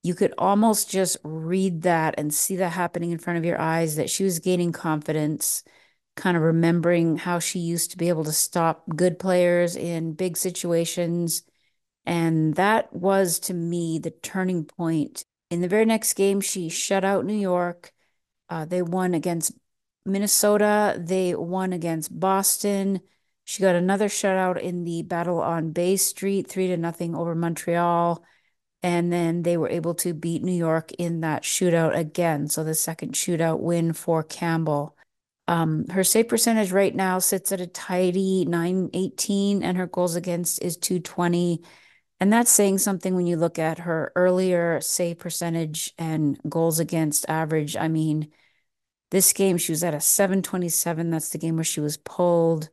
you 0.04 0.14
could 0.14 0.34
almost 0.36 0.90
just 0.90 1.16
read 1.24 1.80
that 1.80 2.14
and 2.18 2.32
see 2.32 2.56
that 2.56 2.72
happening 2.74 3.10
in 3.10 3.16
front 3.18 3.38
of 3.38 3.44
your 3.46 3.58
eyes 3.58 3.96
that 3.96 4.10
she 4.10 4.22
was 4.22 4.38
gaining 4.38 4.70
confidence 4.70 5.64
kind 6.16 6.36
of 6.36 6.42
remembering 6.42 7.16
how 7.16 7.38
she 7.38 7.58
used 7.58 7.90
to 7.90 7.98
be 7.98 8.08
able 8.08 8.24
to 8.24 8.32
stop 8.32 8.84
good 8.94 9.18
players 9.18 9.76
in 9.76 10.14
big 10.14 10.36
situations. 10.36 11.42
And 12.06 12.54
that 12.54 12.92
was 12.92 13.38
to 13.40 13.54
me 13.54 13.98
the 13.98 14.10
turning 14.10 14.64
point. 14.64 15.24
In 15.50 15.60
the 15.60 15.68
very 15.68 15.84
next 15.84 16.14
game 16.14 16.40
she 16.40 16.68
shut 16.68 17.04
out 17.04 17.24
new 17.24 17.34
york. 17.34 17.92
Uh, 18.48 18.64
they 18.64 18.82
won 18.82 19.14
against 19.14 19.52
minnesota. 20.04 20.96
They 20.98 21.34
won 21.34 21.72
against 21.72 22.18
boston. 22.18 23.00
She 23.44 23.62
got 23.62 23.74
another 23.74 24.08
shutout 24.08 24.60
in 24.60 24.84
the 24.84 25.02
battle 25.02 25.40
on 25.40 25.72
bay 25.72 25.96
street 25.96 26.48
three 26.48 26.68
to 26.68 26.76
nothing 26.76 27.14
over 27.14 27.34
montreal. 27.34 28.24
And 28.82 29.10
then 29.10 29.42
they 29.42 29.56
were 29.56 29.70
able 29.70 29.94
to 29.96 30.12
beat 30.12 30.42
New 30.42 30.52
York 30.52 30.92
in 30.92 31.20
that 31.20 31.42
shootout 31.42 31.96
again. 31.96 32.48
So 32.48 32.62
the 32.62 32.74
second 32.74 33.14
shootout 33.14 33.60
win 33.60 33.94
for 33.94 34.22
Campbell. 34.22 34.93
Um, 35.46 35.86
her 35.88 36.04
save 36.04 36.28
percentage 36.28 36.72
right 36.72 36.94
now 36.94 37.18
sits 37.18 37.52
at 37.52 37.60
a 37.60 37.66
tidy 37.66 38.44
918, 38.46 39.62
and 39.62 39.76
her 39.76 39.86
goals 39.86 40.16
against 40.16 40.62
is 40.62 40.76
220. 40.76 41.62
And 42.20 42.32
that's 42.32 42.50
saying 42.50 42.78
something 42.78 43.14
when 43.14 43.26
you 43.26 43.36
look 43.36 43.58
at 43.58 43.80
her 43.80 44.12
earlier 44.16 44.80
save 44.80 45.18
percentage 45.18 45.92
and 45.98 46.38
goals 46.48 46.78
against 46.78 47.28
average. 47.28 47.76
I 47.76 47.88
mean, 47.88 48.32
this 49.10 49.32
game 49.32 49.58
she 49.58 49.72
was 49.72 49.84
at 49.84 49.94
a 49.94 50.00
727. 50.00 51.10
That's 51.10 51.30
the 51.30 51.38
game 51.38 51.56
where 51.56 51.64
she 51.64 51.80
was 51.80 51.96
pulled. 51.96 52.70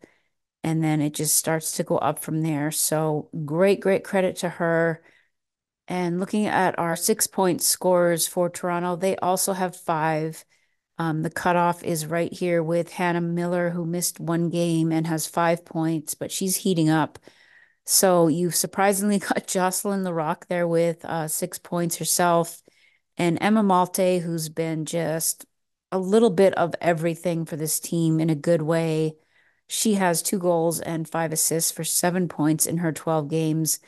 And 0.64 0.84
then 0.84 1.02
it 1.02 1.14
just 1.14 1.36
starts 1.38 1.74
to 1.78 1.84
go 1.84 1.98
up 1.98 2.20
from 2.20 2.42
there. 2.42 2.72
So 2.72 3.30
great, 3.46 3.80
great 3.82 4.04
credit 4.04 4.38
to 4.38 4.50
her. 4.50 5.04
And 5.88 6.20
looking 6.20 6.48
at 6.48 6.80
our 6.80 6.96
six 6.96 7.28
point 7.28 7.62
scores 7.62 8.28
for 8.28 8.50
Toronto, 8.50 8.96
they 8.96 9.16
also 9.18 9.54
have 9.54 9.76
five. 9.76 10.46
Um, 11.02 11.24
the 11.24 11.32
cutoff 11.32 11.84
is 11.84 12.06
right 12.06 12.32
here 12.32 12.62
with 12.62 12.92
Hannah 12.92 13.22
Miller, 13.22 13.72
who 13.72 13.88
missed 13.88 14.20
one 14.20 14.52
game 14.52 14.92
and 14.92 15.08
has 15.08 15.26
five 15.26 15.66
points, 15.66 16.14
but 16.14 16.32
she's 16.32 16.58
heating 16.58 16.92
up. 16.92 17.18
So 17.88 18.28
you've 18.28 18.54
surprisingly 18.54 19.18
got 19.34 19.48
Jocelyn 19.48 20.04
Larocque 20.04 20.46
there 20.48 20.68
with 20.68 21.04
uh, 21.04 21.28
six 21.28 21.58
points 21.58 21.98
herself, 21.98 22.62
and 23.18 23.40
Emma 23.42 23.64
Maltais, 23.64 24.22
who's 24.22 24.48
been 24.48 24.86
just 24.86 25.48
a 25.92 25.98
little 25.98 26.30
bit 26.30 26.54
of 26.54 26.76
everything 26.80 27.46
for 27.46 27.56
this 27.56 27.80
team 27.80 28.20
in 28.20 28.30
a 28.30 28.36
good 28.36 28.62
way. 28.62 29.16
She 29.68 29.96
has 29.96 30.22
two 30.22 30.38
goals 30.38 30.82
and 30.82 31.10
five 31.10 31.34
assists 31.34 31.72
for 31.72 31.84
seven 31.84 32.28
points 32.28 32.68
in 32.68 32.78
her 32.78 32.92
12 32.92 33.28
games. 33.28 33.80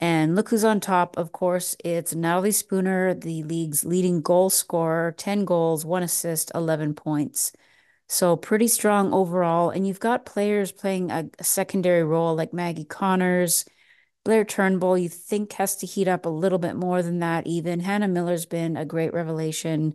And 0.00 0.36
look 0.36 0.50
who's 0.50 0.64
on 0.64 0.80
top. 0.80 1.16
Of 1.16 1.32
course, 1.32 1.76
it's 1.84 2.14
Natalie 2.14 2.52
Spooner, 2.52 3.14
the 3.14 3.42
league's 3.42 3.84
leading 3.84 4.22
goal 4.22 4.48
scorer 4.50 5.12
10 5.12 5.44
goals, 5.44 5.84
one 5.84 6.02
assist, 6.02 6.52
11 6.54 6.94
points. 6.94 7.52
So 8.08 8.36
pretty 8.36 8.68
strong 8.68 9.12
overall. 9.12 9.70
And 9.70 9.86
you've 9.86 10.00
got 10.00 10.24
players 10.24 10.72
playing 10.72 11.10
a, 11.10 11.28
secondary 11.42 12.04
role 12.04 12.34
like 12.34 12.52
Maggie 12.52 12.84
Connors, 12.84 13.64
Blair 14.24 14.44
Turnbull, 14.44 14.98
you 14.98 15.08
think 15.08 15.52
has 15.54 15.76
to 15.76 15.86
heat 15.86 16.08
up 16.08 16.26
a 16.26 16.30
little 16.30 16.58
bit 16.58 16.76
more 16.76 17.02
than 17.02 17.18
that, 17.20 17.46
even. 17.46 17.80
Hannah 17.80 18.08
Miller's 18.08 18.46
been 18.46 18.76
a 18.76 18.84
great 18.84 19.12
revelation. 19.12 19.94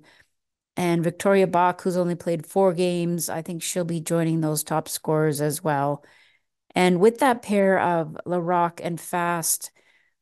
And 0.76 1.04
Victoria 1.04 1.48
Bach, 1.48 1.82
who's 1.82 1.98
only 1.98 2.16
played 2.16 2.46
four 2.46 2.74
games, 2.74 3.30
I 3.30 3.42
think 3.42 3.62
she'll 3.62 3.86
be 3.86 4.02
joining 4.02 4.42
those 4.42 4.64
top 4.64 4.90
scorers 4.90 5.40
as 5.40 5.64
well. 5.64 6.04
And 6.76 7.00
with 7.00 7.20
that 7.20 7.42
pair 7.44 7.80
of 7.80 8.18
Larocque 8.26 8.82
and 8.84 9.00
Fast, 9.00 9.72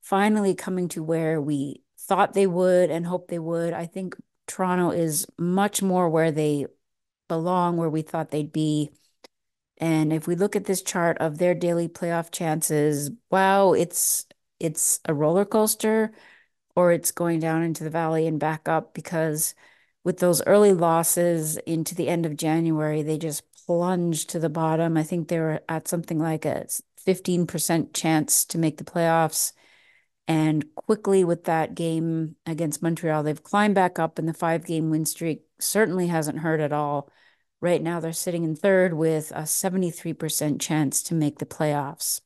finally 0.02 0.56
coming 0.56 0.88
to 0.90 1.04
where 1.04 1.42
we 1.42 1.82
thought 1.98 2.34
they 2.34 2.48
would 2.48 2.92
and 2.92 3.06
hoped 3.06 3.30
they 3.30 3.40
would. 3.40 3.74
I 3.74 3.86
think 3.86 4.16
Toronto 4.48 4.92
is 4.92 5.28
much 5.38 5.82
more 5.82 6.10
where 6.10 6.32
they 6.32 6.66
belong, 7.28 7.78
where 7.78 7.90
we 7.90 8.02
thought 8.02 8.32
they'd 8.32 8.52
be. 8.52 8.92
And 9.78 10.14
if 10.14 10.28
we 10.28 10.36
look 10.36 10.56
at 10.56 10.66
this 10.66 10.82
chart 10.82 11.18
of 11.20 11.38
their 11.38 11.56
daily 11.56 11.88
playoff 11.88 12.32
chances, 12.32 13.12
wow, 13.30 13.74
it's 13.74 14.26
it's 14.60 15.00
a 15.06 15.14
roller 15.14 15.46
coaster 15.46 16.12
or 16.76 16.92
it's 16.92 17.12
going 17.12 17.40
down 17.40 17.64
into 17.64 17.84
the 17.84 17.90
valley 17.90 18.28
and 18.28 18.40
back 18.40 18.68
up 18.68 18.94
because 18.94 19.56
with 20.04 20.20
those 20.20 20.42
early 20.46 20.74
losses 20.74 21.58
into 21.58 21.96
the 21.96 22.10
end 22.10 22.26
of 22.26 22.38
January, 22.38 23.04
they 23.04 23.18
just 23.18 23.44
plunged 23.66 24.30
to 24.30 24.40
the 24.40 24.50
bottom. 24.50 24.98
I 24.98 25.04
think 25.04 25.28
they 25.28 25.40
were 25.40 25.62
at 25.70 25.88
something 25.88 26.20
like 26.20 26.46
a 26.46 26.66
15% 27.06 27.94
chance 27.94 28.46
to 28.46 28.58
make 28.58 28.78
the 28.78 28.84
playoffs. 28.84 29.54
And 30.32 30.74
quickly 30.76 31.26
with 31.26 31.44
that 31.44 31.76
game 31.76 32.38
against 32.46 32.82
Montreal, 32.82 33.22
they've 33.22 33.44
climbed 33.44 33.76
back 33.76 34.00
up, 34.00 34.18
and 34.18 34.30
the 34.30 34.34
five 34.34 34.66
game 34.66 34.90
win 34.90 35.04
streak 35.04 35.42
certainly 35.60 36.08
hasn't 36.08 36.40
hurt 36.40 36.62
at 36.62 36.72
all. 36.72 37.10
Right 37.60 37.84
now, 37.84 38.00
they're 38.00 38.14
sitting 38.14 38.46
in 38.46 38.56
third 38.56 38.94
with 38.94 39.32
a 39.32 39.42
73% 39.42 40.62
chance 40.62 41.04
to 41.04 41.14
make 41.14 41.40
the 41.40 41.46
playoffs. 41.46 42.22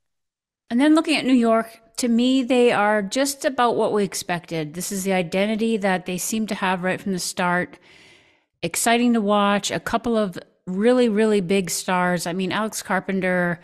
And 0.70 0.80
then 0.80 0.94
looking 0.94 1.16
at 1.16 1.26
New 1.26 1.34
York, 1.34 1.80
to 1.98 2.08
me, 2.08 2.44
they 2.44 2.72
are 2.72 3.02
just 3.02 3.44
about 3.44 3.76
what 3.76 3.92
we 3.92 4.04
expected. 4.04 4.76
This 4.76 4.92
is 4.92 5.04
the 5.04 5.14
identity 5.14 5.76
that 5.78 6.06
they 6.06 6.20
seem 6.20 6.46
to 6.46 6.56
have 6.56 6.84
right 6.84 7.02
from 7.02 7.14
the 7.14 7.18
start. 7.18 7.80
Exciting 8.62 9.14
to 9.14 9.22
watch. 9.22 9.72
A 9.72 9.80
couple 9.80 10.16
of 10.16 10.38
really, 10.68 11.10
really 11.10 11.42
big 11.42 11.72
stars. 11.72 12.28
I 12.28 12.34
mean, 12.34 12.52
Alex 12.52 12.84
Carpenter 12.84 13.60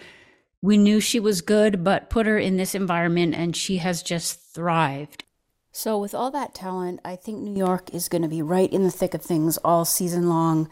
we 0.62 0.78
knew 0.78 1.00
she 1.00 1.20
was 1.20 1.42
good, 1.42 1.84
but 1.84 2.10
put 2.10 2.26
her 2.26 2.38
in 2.38 2.58
this 2.58 2.76
environment 2.76 3.36
and 3.36 3.56
she 3.56 3.78
has 3.78 4.04
just 4.04 4.54
thrived. 4.54 5.24
So, 5.72 5.98
with 5.98 6.14
all 6.14 6.32
that 6.32 6.54
talent, 6.54 7.00
I 7.06 7.16
think 7.16 7.40
New 7.40 7.58
York 7.58 7.94
is 7.94 8.10
going 8.10 8.22
to 8.24 8.28
be 8.28 8.42
right 8.42 8.72
in 8.72 8.84
the 8.84 8.92
thick 8.92 9.14
of 9.14 9.22
things 9.22 9.58
all 9.60 9.86
season 9.86 10.30
long. 10.30 10.70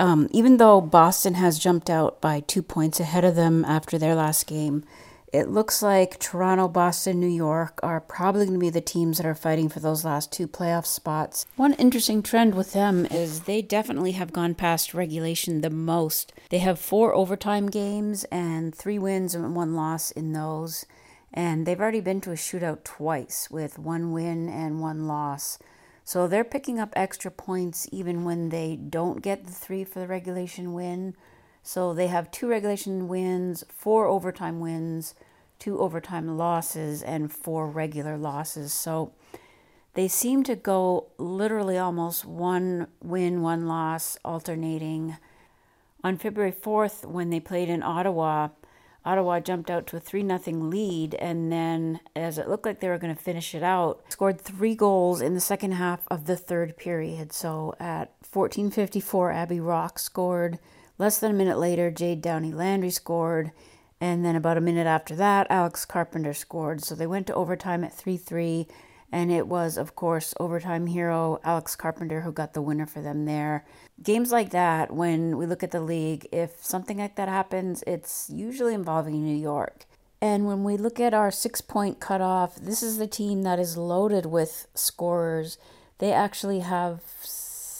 Um, 0.00 0.28
even 0.32 0.56
though 0.56 0.80
Boston 0.80 1.34
has 1.34 1.58
jumped 1.58 1.88
out 1.88 2.20
by 2.20 2.40
two 2.40 2.62
points 2.62 2.98
ahead 2.98 3.24
of 3.24 3.36
them 3.36 3.64
after 3.64 3.96
their 3.96 4.16
last 4.16 4.46
game, 4.48 4.84
it 5.34 5.48
looks 5.48 5.82
like 5.82 6.20
Toronto, 6.20 6.68
Boston, 6.68 7.18
New 7.18 7.26
York 7.26 7.80
are 7.82 8.00
probably 8.00 8.46
going 8.46 8.56
to 8.56 8.64
be 8.64 8.70
the 8.70 8.80
teams 8.80 9.16
that 9.16 9.26
are 9.26 9.34
fighting 9.34 9.68
for 9.68 9.80
those 9.80 10.04
last 10.04 10.30
two 10.30 10.46
playoff 10.46 10.86
spots. 10.86 11.44
One 11.56 11.72
interesting 11.74 12.22
trend 12.22 12.54
with 12.54 12.72
them 12.72 13.04
is 13.06 13.40
they 13.40 13.60
definitely 13.60 14.12
have 14.12 14.32
gone 14.32 14.54
past 14.54 14.94
regulation 14.94 15.60
the 15.60 15.70
most. 15.70 16.32
They 16.50 16.58
have 16.58 16.78
four 16.78 17.12
overtime 17.12 17.68
games 17.68 18.22
and 18.30 18.72
three 18.72 18.96
wins 18.96 19.34
and 19.34 19.56
one 19.56 19.74
loss 19.74 20.12
in 20.12 20.32
those. 20.34 20.86
And 21.32 21.66
they've 21.66 21.80
already 21.80 22.00
been 22.00 22.20
to 22.20 22.30
a 22.30 22.36
shootout 22.36 22.84
twice 22.84 23.50
with 23.50 23.76
one 23.76 24.12
win 24.12 24.48
and 24.48 24.80
one 24.80 25.08
loss. 25.08 25.58
So 26.04 26.28
they're 26.28 26.44
picking 26.44 26.78
up 26.78 26.92
extra 26.94 27.32
points 27.32 27.88
even 27.90 28.24
when 28.24 28.50
they 28.50 28.76
don't 28.76 29.20
get 29.20 29.46
the 29.46 29.52
three 29.52 29.82
for 29.82 29.98
the 29.98 30.06
regulation 30.06 30.74
win. 30.74 31.16
So 31.66 31.94
they 31.94 32.08
have 32.08 32.30
two 32.30 32.46
regulation 32.46 33.08
wins, 33.08 33.64
four 33.70 34.06
overtime 34.06 34.60
wins, 34.60 35.14
two 35.58 35.80
overtime 35.80 36.36
losses, 36.36 37.02
and 37.02 37.32
four 37.32 37.66
regular 37.66 38.18
losses. 38.18 38.74
So 38.74 39.12
they 39.94 40.06
seem 40.06 40.42
to 40.44 40.56
go 40.56 41.06
literally 41.16 41.78
almost 41.78 42.26
one 42.26 42.88
win, 43.02 43.40
one 43.40 43.66
loss, 43.66 44.18
alternating. 44.24 45.16
On 46.04 46.18
February 46.18 46.52
4th, 46.52 47.06
when 47.06 47.30
they 47.30 47.40
played 47.40 47.70
in 47.70 47.82
Ottawa, 47.82 48.48
Ottawa 49.06 49.40
jumped 49.40 49.70
out 49.70 49.86
to 49.86 49.96
a 49.96 50.00
3 50.00 50.20
0 50.38 50.58
lead, 50.58 51.14
and 51.14 51.50
then, 51.50 52.00
as 52.14 52.36
it 52.36 52.46
looked 52.46 52.66
like 52.66 52.80
they 52.80 52.88
were 52.88 52.98
going 52.98 53.14
to 53.14 53.22
finish 53.22 53.54
it 53.54 53.62
out, 53.62 54.02
scored 54.10 54.38
three 54.38 54.74
goals 54.74 55.22
in 55.22 55.32
the 55.32 55.40
second 55.40 55.72
half 55.72 56.00
of 56.08 56.26
the 56.26 56.36
third 56.36 56.76
period. 56.76 57.32
So 57.32 57.74
at 57.80 58.12
14:54, 58.22 59.32
Abby 59.32 59.60
Roque 59.60 59.98
scored. 59.98 60.58
Less 60.98 61.18
than 61.18 61.30
a 61.30 61.34
minute 61.34 61.58
later, 61.58 61.90
Jade 61.90 62.22
Downie 62.22 62.52
Landry 62.52 62.90
scored. 62.90 63.50
And 64.00 64.24
then 64.24 64.36
about 64.36 64.58
a 64.58 64.60
minute 64.60 64.86
after 64.86 65.16
that, 65.16 65.46
Alex 65.50 65.84
Carpenter 65.84 66.34
scored. 66.34 66.84
So 66.84 66.94
they 66.94 67.06
went 67.06 67.26
to 67.28 67.34
overtime 67.34 67.84
at 67.84 67.94
3 67.94 68.16
3. 68.16 68.66
And 69.12 69.30
it 69.30 69.46
was, 69.46 69.76
of 69.76 69.94
course, 69.94 70.34
overtime 70.40 70.88
hero 70.88 71.38
Alex 71.44 71.76
Carpenter 71.76 72.22
who 72.22 72.32
got 72.32 72.52
the 72.52 72.62
winner 72.62 72.84
for 72.84 73.00
them 73.00 73.26
there. 73.26 73.64
Games 74.02 74.32
like 74.32 74.50
that, 74.50 74.92
when 74.92 75.36
we 75.36 75.46
look 75.46 75.62
at 75.62 75.70
the 75.70 75.80
league, 75.80 76.26
if 76.32 76.64
something 76.64 76.98
like 76.98 77.14
that 77.14 77.28
happens, 77.28 77.84
it's 77.86 78.28
usually 78.28 78.74
involving 78.74 79.24
New 79.24 79.36
York. 79.36 79.86
And 80.20 80.46
when 80.46 80.64
we 80.64 80.76
look 80.76 80.98
at 80.98 81.14
our 81.14 81.30
six 81.30 81.60
point 81.60 82.00
cutoff, 82.00 82.56
this 82.56 82.82
is 82.82 82.98
the 82.98 83.06
team 83.06 83.42
that 83.42 83.60
is 83.60 83.76
loaded 83.76 84.26
with 84.26 84.66
scorers. 84.74 85.58
They 85.98 86.12
actually 86.12 86.60
have 86.60 87.02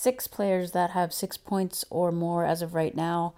six 0.05 0.29
players 0.29 0.71
that 0.71 0.91
have 0.91 1.13
six 1.13 1.37
points 1.37 1.85
or 1.91 2.13
more 2.13 2.45
as 2.45 2.63
of 2.63 2.75
right 2.75 2.95
now, 2.95 3.35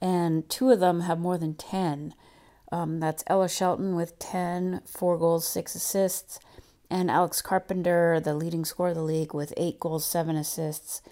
and 0.00 0.48
two 0.50 0.70
of 0.70 0.80
them 0.80 1.00
have 1.00 1.18
more 1.18 1.38
than 1.38 1.54
10. 1.54 2.14
Um, 2.70 3.00
that's 3.00 3.24
Ella 3.26 3.48
Shelton 3.48 3.96
with 3.96 4.18
10, 4.18 4.82
four 4.84 5.16
goals, 5.16 5.48
six 5.48 5.74
assists 5.74 6.38
and 6.90 7.10
Alex 7.10 7.42
Carpenter, 7.42 8.20
the 8.20 8.34
leading 8.34 8.64
scorer 8.64 8.90
of 8.90 8.96
the 8.96 9.02
league, 9.02 9.34
with 9.34 9.52
eight 9.56 9.78
goals, 9.78 10.06
seven 10.06 10.36
assists. 10.36 11.02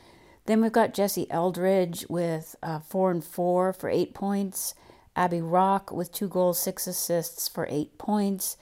Then 0.46 0.62
we've 0.62 0.72
got 0.72 0.94
Jessie 0.94 1.30
Eldridge 1.30 2.06
with 2.08 2.56
uh, 2.62 2.78
four 2.80 3.10
and 3.10 3.22
four 3.22 3.72
for 3.72 3.90
eight 3.90 4.14
points. 4.14 4.74
Abby 5.14 5.40
Roque 5.40 5.90
with 5.90 6.12
two 6.12 6.28
goals, 6.28 6.58
six 6.58 6.86
assists 6.86 7.48
for 7.48 7.66
eight 7.70 7.98
points. 7.98 8.56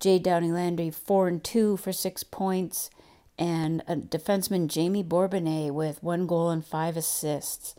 Jade 0.00 0.24
Downie 0.24 0.52
Landry 0.52 0.90
four 0.90 1.28
and 1.28 1.42
two 1.42 1.76
for 1.76 1.92
six 1.92 2.22
points, 2.22 2.90
and 3.38 3.82
a 3.86 3.96
defenseman 3.96 4.72
Jaime 4.72 5.04
Bourbonnais 5.04 5.70
with 5.70 6.02
one 6.02 6.26
goal 6.26 6.50
and 6.50 6.64
five 6.64 6.96
assists. 6.96 7.74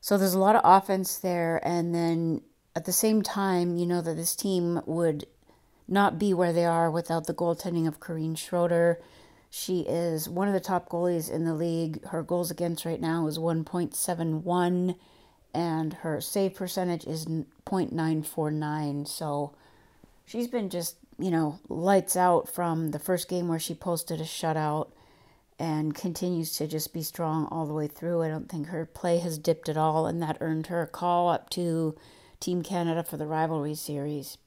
So 0.00 0.16
there's 0.16 0.34
a 0.34 0.38
lot 0.38 0.56
of 0.56 0.62
offense 0.64 1.18
there, 1.18 1.60
and 1.62 1.94
then 1.94 2.42
at 2.74 2.84
the 2.84 2.92
same 2.92 3.22
time, 3.22 3.76
you 3.76 3.86
know 3.86 4.00
that 4.00 4.16
this 4.16 4.36
team 4.36 4.80
would 4.86 5.26
not 5.88 6.18
be 6.18 6.32
where 6.32 6.52
they 6.52 6.64
are 6.64 6.90
without 6.90 7.26
the 7.26 7.34
goaltending 7.34 7.86
of 7.86 8.00
Corinne 8.00 8.36
Schroeder. 8.36 9.00
She 9.50 9.80
is 9.80 10.28
one 10.28 10.46
of 10.46 10.54
the 10.54 10.60
top 10.60 10.88
goalies 10.88 11.30
in 11.30 11.44
the 11.44 11.54
league. 11.54 12.04
Her 12.06 12.22
goals 12.22 12.50
against 12.50 12.84
right 12.84 13.00
now 13.00 13.26
is 13.26 13.38
1.71 13.38 14.94
and 15.52 15.94
her 15.94 16.20
save 16.20 16.54
percentage 16.54 17.04
is 17.04 17.26
0.949. 17.26 19.08
So 19.08 19.52
she's 20.24 20.46
been 20.46 20.70
just, 20.70 20.96
you 21.20 21.30
know, 21.30 21.60
lights 21.68 22.16
out 22.16 22.48
from 22.48 22.90
the 22.90 22.98
first 22.98 23.28
game 23.28 23.48
where 23.48 23.58
she 23.58 23.74
posted 23.74 24.20
a 24.20 24.24
shutout 24.24 24.90
and 25.58 25.94
continues 25.94 26.56
to 26.56 26.66
just 26.66 26.94
be 26.94 27.02
strong 27.02 27.46
all 27.50 27.66
the 27.66 27.74
way 27.74 27.86
through. 27.86 28.22
I 28.22 28.28
don't 28.28 28.48
think 28.48 28.68
her 28.68 28.86
play 28.86 29.18
has 29.18 29.38
dipped 29.38 29.68
at 29.68 29.76
all, 29.76 30.06
and 30.06 30.22
that 30.22 30.38
earned 30.40 30.68
her 30.68 30.82
a 30.82 30.86
call 30.86 31.28
up 31.28 31.50
to 31.50 31.94
Team 32.40 32.62
Canada 32.62 33.04
for 33.04 33.18
the 33.18 33.26
rivalry 33.26 33.74
series. 33.74 34.38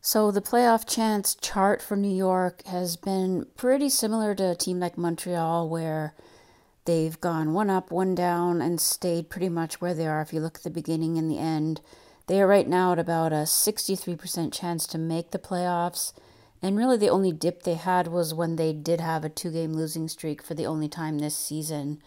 So 0.00 0.30
the 0.30 0.40
playoff 0.40 0.88
chance 0.88 1.34
chart 1.34 1.82
for 1.82 1.96
New 1.96 2.14
York 2.14 2.64
has 2.66 2.96
been 2.96 3.46
pretty 3.56 3.90
similar 3.90 4.34
to 4.36 4.52
a 4.52 4.54
team 4.54 4.80
like 4.80 4.96
Montreal, 4.96 5.68
where 5.68 6.14
they've 6.84 7.20
gone 7.20 7.52
one 7.52 7.68
up, 7.68 7.90
one 7.90 8.14
down, 8.14 8.62
and 8.62 8.80
stayed 8.80 9.28
pretty 9.28 9.48
much 9.48 9.80
where 9.80 9.94
they 9.94 10.06
are 10.06 10.22
if 10.22 10.32
you 10.32 10.40
look 10.40 10.58
at 10.58 10.62
the 10.62 10.70
beginning 10.70 11.18
and 11.18 11.30
the 11.30 11.38
end. 11.38 11.80
They 12.26 12.40
are 12.40 12.46
right 12.46 12.68
now 12.68 12.92
at 12.92 12.98
about 12.98 13.32
a 13.32 13.46
63% 13.46 14.52
chance 14.52 14.86
to 14.86 14.98
make 14.98 15.30
the 15.30 15.38
playoffs. 15.38 16.12
And 16.62 16.76
really, 16.76 16.96
the 16.96 17.08
only 17.08 17.32
dip 17.32 17.62
they 17.62 17.74
had 17.74 18.06
was 18.06 18.34
when 18.34 18.56
they 18.56 18.72
did 18.72 19.00
have 19.00 19.24
a 19.24 19.28
two 19.28 19.50
game 19.50 19.72
losing 19.72 20.08
streak 20.08 20.42
for 20.42 20.54
the 20.54 20.66
only 20.66 20.88
time 20.88 21.18
this 21.18 21.36
season. 21.36 22.00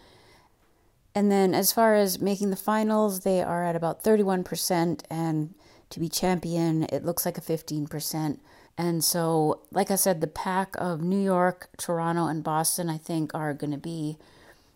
And 1.14 1.30
then, 1.30 1.54
as 1.54 1.72
far 1.72 1.94
as 1.94 2.20
making 2.20 2.50
the 2.50 2.56
finals, 2.56 3.20
they 3.20 3.42
are 3.42 3.64
at 3.64 3.76
about 3.76 4.02
31%, 4.02 5.02
and 5.08 5.54
to 5.90 6.00
be 6.00 6.08
champion, 6.08 6.84
it 6.84 7.04
looks 7.04 7.24
like 7.24 7.38
a 7.38 7.40
15%. 7.40 8.38
And 8.76 9.04
so, 9.04 9.60
like 9.70 9.90
I 9.90 9.94
said, 9.94 10.20
the 10.20 10.26
pack 10.26 10.74
of 10.76 11.02
New 11.02 11.22
York, 11.22 11.68
Toronto, 11.76 12.26
and 12.26 12.42
Boston, 12.42 12.90
I 12.90 12.98
think, 12.98 13.32
are 13.32 13.54
going 13.54 13.70
to 13.70 13.78
be 13.78 14.18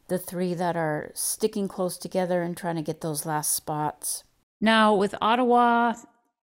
the 0.07 0.19
three 0.19 0.55
that 0.55 0.77
are 0.77 1.11
sticking 1.15 1.67
close 1.67 1.99
together 1.99 2.43
and 2.43 2.57
trying 2.57 2.77
to 2.77 2.83
get 2.83 3.01
those 3.01 3.27
last 3.27 3.53
spots. 3.53 4.23
Now, 4.61 4.95
with 4.95 5.15
Ottawa, 5.21 5.95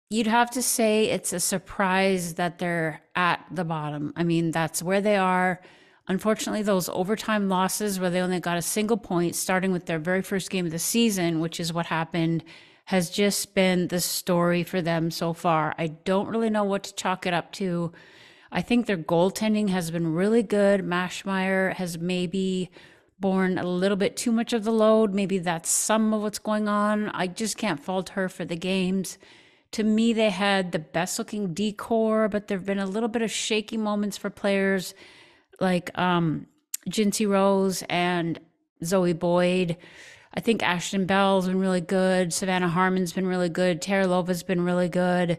you'd 0.09 0.27
have 0.27 0.51
to 0.51 0.61
say 0.61 1.05
it's 1.05 1.31
a 1.31 1.39
surprise 1.39 2.33
that 2.35 2.59
they're 2.59 3.01
at 3.15 3.45
the 3.51 3.63
bottom. 3.63 4.11
I 4.15 4.23
mean, 4.23 4.51
that's 4.51 4.83
where 4.83 5.01
they 5.01 5.15
are. 5.15 5.61
Unfortunately, 6.07 6.61
those 6.61 6.89
overtime 6.89 7.47
losses 7.47 7.99
where 7.99 8.09
they 8.09 8.19
only 8.19 8.39
got 8.39 8.57
a 8.57 8.61
single 8.61 8.97
point 8.97 9.35
starting 9.35 9.71
with 9.71 9.85
their 9.85 9.99
very 9.99 10.21
first 10.21 10.49
game 10.49 10.65
of 10.65 10.71
the 10.71 10.79
season, 10.79 11.39
which 11.39 11.59
is 11.59 11.71
what 11.71 11.85
happened 11.85 12.43
has 12.85 13.09
just 13.09 13.55
been 13.55 13.87
the 13.87 14.01
story 14.01 14.63
for 14.63 14.81
them 14.81 15.11
so 15.11 15.31
far. 15.31 15.73
I 15.77 15.87
don't 15.87 16.27
really 16.27 16.49
know 16.49 16.65
what 16.65 16.83
to 16.83 16.95
chalk 16.95 17.25
it 17.25 17.33
up 17.33 17.53
to. 17.53 17.93
I 18.51 18.61
think 18.61 18.85
their 18.85 18.97
goaltending 18.97 19.69
has 19.69 19.91
been 19.91 20.13
really 20.13 20.43
good. 20.43 20.81
Maschmeyer 20.81 21.73
has 21.75 21.97
maybe 21.97 22.69
borne 23.21 23.57
a 23.57 23.63
little 23.63 23.95
bit 23.95 24.17
too 24.17 24.31
much 24.31 24.51
of 24.51 24.63
the 24.63 24.71
load. 24.71 25.13
Maybe 25.13 25.37
that's 25.37 25.69
some 25.69 26.13
of 26.13 26.21
what's 26.21 26.39
going 26.39 26.67
on. 26.67 27.09
I 27.09 27.27
just 27.27 27.57
can't 27.57 27.79
fault 27.79 28.09
her 28.09 28.27
for 28.27 28.43
the 28.43 28.55
games. 28.55 29.17
To 29.73 29.83
me, 29.83 30.11
they 30.11 30.31
had 30.31 30.71
the 30.71 30.79
best 30.79 31.17
looking 31.17 31.53
decor, 31.53 32.27
but 32.27 32.47
there 32.47 32.57
have 32.57 32.65
been 32.65 32.79
a 32.79 32.85
little 32.85 33.07
bit 33.07 33.21
of 33.21 33.31
shaky 33.31 33.77
moments 33.77 34.17
for 34.17 34.29
players 34.29 34.93
like 35.61 35.97
um, 35.97 36.47
Jincy 36.89 37.29
Roese 37.29 37.83
and 37.83 38.39
Zoe 38.83 39.13
Boyd. 39.13 39.77
I 40.33 40.39
think 40.39 40.63
Ashton 40.63 41.05
Bell's 41.05 41.47
been 41.47 41.59
really 41.59 41.81
good. 41.81 42.33
Savannah 42.33 42.69
Harmon's 42.69 43.13
been 43.13 43.27
really 43.27 43.49
good. 43.49 43.81
Tejralova's 43.81 44.43
been 44.43 44.65
really 44.65 44.89
good. 44.89 45.37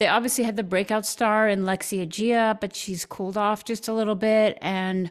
They 0.00 0.08
obviously 0.08 0.44
had 0.44 0.56
the 0.56 0.62
breakout 0.62 1.06
star 1.06 1.48
in 1.48 1.64
Lexie 1.64 2.06
Adzija, 2.06 2.60
but 2.60 2.74
she's 2.74 3.06
cooled 3.06 3.36
off 3.36 3.64
just 3.64 3.86
a 3.86 3.94
little 3.94 4.16
bit. 4.16 4.58
And 4.60 5.10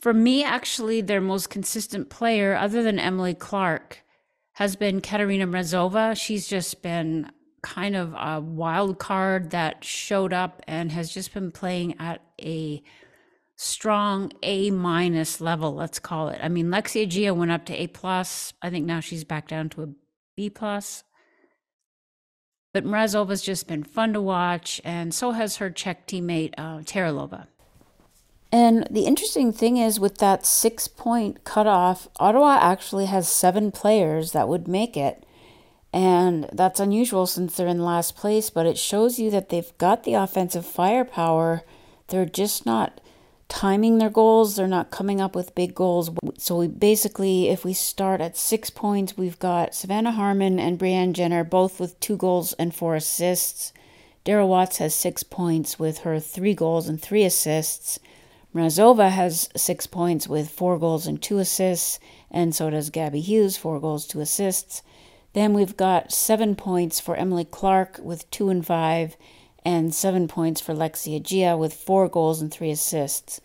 for 0.00 0.14
me, 0.14 0.42
actually, 0.42 1.00
their 1.00 1.20
most 1.20 1.50
consistent 1.50 2.08
player, 2.08 2.56
other 2.56 2.82
than 2.82 2.98
Emily 2.98 3.34
Clark, 3.34 4.02
has 4.52 4.74
been 4.76 5.00
Katerina 5.00 5.46
Mrazova. 5.46 6.16
She's 6.16 6.48
just 6.48 6.82
been 6.82 7.30
kind 7.62 7.94
of 7.94 8.14
a 8.18 8.40
wild 8.40 8.98
card 8.98 9.50
that 9.50 9.84
showed 9.84 10.32
up 10.32 10.62
and 10.66 10.90
has 10.92 11.12
just 11.12 11.34
been 11.34 11.50
playing 11.50 11.94
at 11.98 12.22
a 12.40 12.82
strong 13.56 14.32
A 14.42 14.70
minus 14.70 15.38
level, 15.40 15.74
let's 15.74 15.98
call 15.98 16.28
it. 16.28 16.40
I 16.42 16.48
mean, 16.48 16.68
Lexie 16.68 17.06
Adzija 17.06 17.36
went 17.36 17.50
up 17.50 17.66
to 17.66 17.74
A 17.74 17.88
plus. 17.88 18.54
I 18.62 18.70
think 18.70 18.86
now 18.86 19.00
she's 19.00 19.24
back 19.24 19.48
down 19.48 19.68
to 19.70 19.82
a 19.82 19.88
B 20.34 20.48
plus. 20.48 21.04
But 22.72 22.84
Mrazova's 22.84 23.42
just 23.42 23.66
been 23.66 23.82
fun 23.82 24.14
to 24.14 24.20
watch, 24.20 24.80
and 24.84 25.12
so 25.12 25.32
has 25.32 25.56
her 25.56 25.70
Czech 25.70 26.06
teammate 26.06 26.54
uh, 26.56 26.78
Tejralova. 26.78 27.48
And 28.52 28.86
the 28.90 29.06
interesting 29.06 29.52
thing 29.52 29.76
is, 29.76 30.00
with 30.00 30.18
that 30.18 30.44
six 30.44 30.88
point 30.88 31.44
cutoff, 31.44 32.08
Ottawa 32.18 32.58
actually 32.60 33.06
has 33.06 33.28
seven 33.28 33.70
players 33.70 34.32
that 34.32 34.48
would 34.48 34.66
make 34.66 34.96
it. 34.96 35.24
And 35.92 36.48
that's 36.52 36.80
unusual 36.80 37.26
since 37.26 37.56
they're 37.56 37.66
in 37.66 37.84
last 37.84 38.16
place, 38.16 38.50
but 38.50 38.66
it 38.66 38.78
shows 38.78 39.18
you 39.18 39.30
that 39.30 39.48
they've 39.48 39.76
got 39.78 40.04
the 40.04 40.14
offensive 40.14 40.64
firepower. 40.66 41.62
They're 42.08 42.26
just 42.26 42.64
not 42.64 43.00
timing 43.48 43.98
their 43.98 44.10
goals. 44.10 44.54
They're 44.54 44.68
not 44.68 44.92
coming 44.92 45.20
up 45.20 45.34
with 45.34 45.54
big 45.54 45.74
goals. 45.74 46.10
So 46.38 46.58
we 46.58 46.68
basically, 46.68 47.48
if 47.48 47.64
we 47.64 47.72
start 47.72 48.20
at 48.20 48.36
six 48.36 48.70
points, 48.70 49.18
we've 49.18 49.38
got 49.38 49.74
Savannah 49.74 50.12
Harmon 50.12 50.58
and 50.60 50.78
Brianne 50.78 51.12
Jenner 51.12 51.44
both 51.44 51.80
with 51.80 51.98
two 51.98 52.16
goals 52.16 52.52
and 52.54 52.74
four 52.74 52.94
assists. 52.94 53.72
Daryl 54.24 54.48
Watts 54.48 54.78
has 54.78 54.94
six 54.94 55.22
points 55.22 55.78
with 55.78 55.98
her 55.98 56.20
three 56.20 56.54
goals 56.54 56.88
and 56.88 57.00
three 57.00 57.24
assists. 57.24 57.98
Mrazova 58.54 59.10
has 59.10 59.48
six 59.56 59.86
points 59.86 60.26
with 60.26 60.50
four 60.50 60.78
goals 60.78 61.06
and 61.06 61.22
two 61.22 61.38
assists, 61.38 62.00
and 62.30 62.54
so 62.54 62.68
does 62.68 62.90
Gabby 62.90 63.20
Hughes, 63.20 63.56
four 63.56 63.78
goals, 63.78 64.06
two 64.06 64.20
assists. 64.20 64.82
Then 65.32 65.52
we've 65.54 65.76
got 65.76 66.10
seven 66.10 66.56
points 66.56 66.98
for 66.98 67.14
Emily 67.14 67.44
Clark 67.44 68.00
with 68.02 68.28
two 68.30 68.48
and 68.48 68.66
five, 68.66 69.16
and 69.64 69.94
seven 69.94 70.26
points 70.26 70.60
for 70.60 70.74
Lexie 70.74 71.20
Adzija 71.20 71.56
with 71.56 71.74
four 71.74 72.08
goals 72.08 72.40
and 72.40 72.50
three 72.50 72.70
assists. 72.70 73.40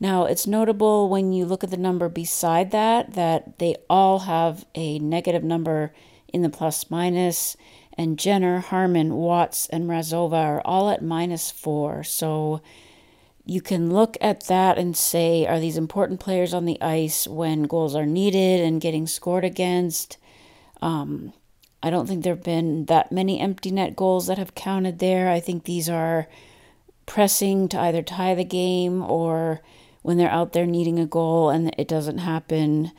Now, 0.00 0.24
it's 0.24 0.46
notable 0.46 1.08
when 1.08 1.32
you 1.32 1.44
look 1.44 1.64
at 1.64 1.70
the 1.70 1.76
number 1.76 2.08
beside 2.08 2.70
that, 2.70 3.14
that 3.14 3.58
they 3.58 3.76
all 3.90 4.20
have 4.20 4.64
a 4.74 4.98
negative 4.98 5.42
number 5.42 5.92
in 6.32 6.42
the 6.42 6.48
plus 6.50 6.90
minus, 6.90 7.56
and 7.98 8.18
Jenner, 8.18 8.60
Harmon, 8.60 9.14
Watts, 9.14 9.66
and 9.68 9.88
Mrazova 9.88 10.34
are 10.34 10.62
all 10.64 10.90
at 10.90 11.02
minus 11.02 11.50
four. 11.50 12.04
So 12.04 12.60
you 13.46 13.60
can 13.60 13.92
look 13.92 14.16
at 14.20 14.46
that 14.48 14.76
and 14.76 14.96
say, 14.96 15.46
are 15.46 15.60
these 15.60 15.76
important 15.76 16.18
players 16.18 16.52
on 16.52 16.64
the 16.64 16.80
ice 16.82 17.28
when 17.28 17.62
goals 17.62 17.94
are 17.94 18.04
needed 18.04 18.60
and 18.60 18.80
getting 18.80 19.06
scored 19.06 19.44
against? 19.44 20.18
Um, 20.82 21.32
I 21.80 21.90
don't 21.90 22.08
think 22.08 22.24
there 22.24 22.34
have 22.34 22.42
been 22.42 22.86
that 22.86 23.12
many 23.12 23.38
empty 23.38 23.70
net 23.70 23.94
goals 23.94 24.26
that 24.26 24.38
have 24.38 24.56
counted 24.56 24.98
there. 24.98 25.30
I 25.30 25.38
think 25.38 25.62
these 25.62 25.88
are 25.88 26.26
pressing 27.06 27.68
to 27.68 27.78
either 27.78 28.02
tie 28.02 28.34
the 28.34 28.44
game 28.44 29.00
or 29.00 29.62
when 30.02 30.16
they're 30.16 30.28
out 30.28 30.52
there 30.52 30.66
needing 30.66 30.98
a 30.98 31.06
goal 31.06 31.48
and 31.48 31.72
it 31.78 31.86
doesn't 31.86 32.18
happen, 32.18 32.90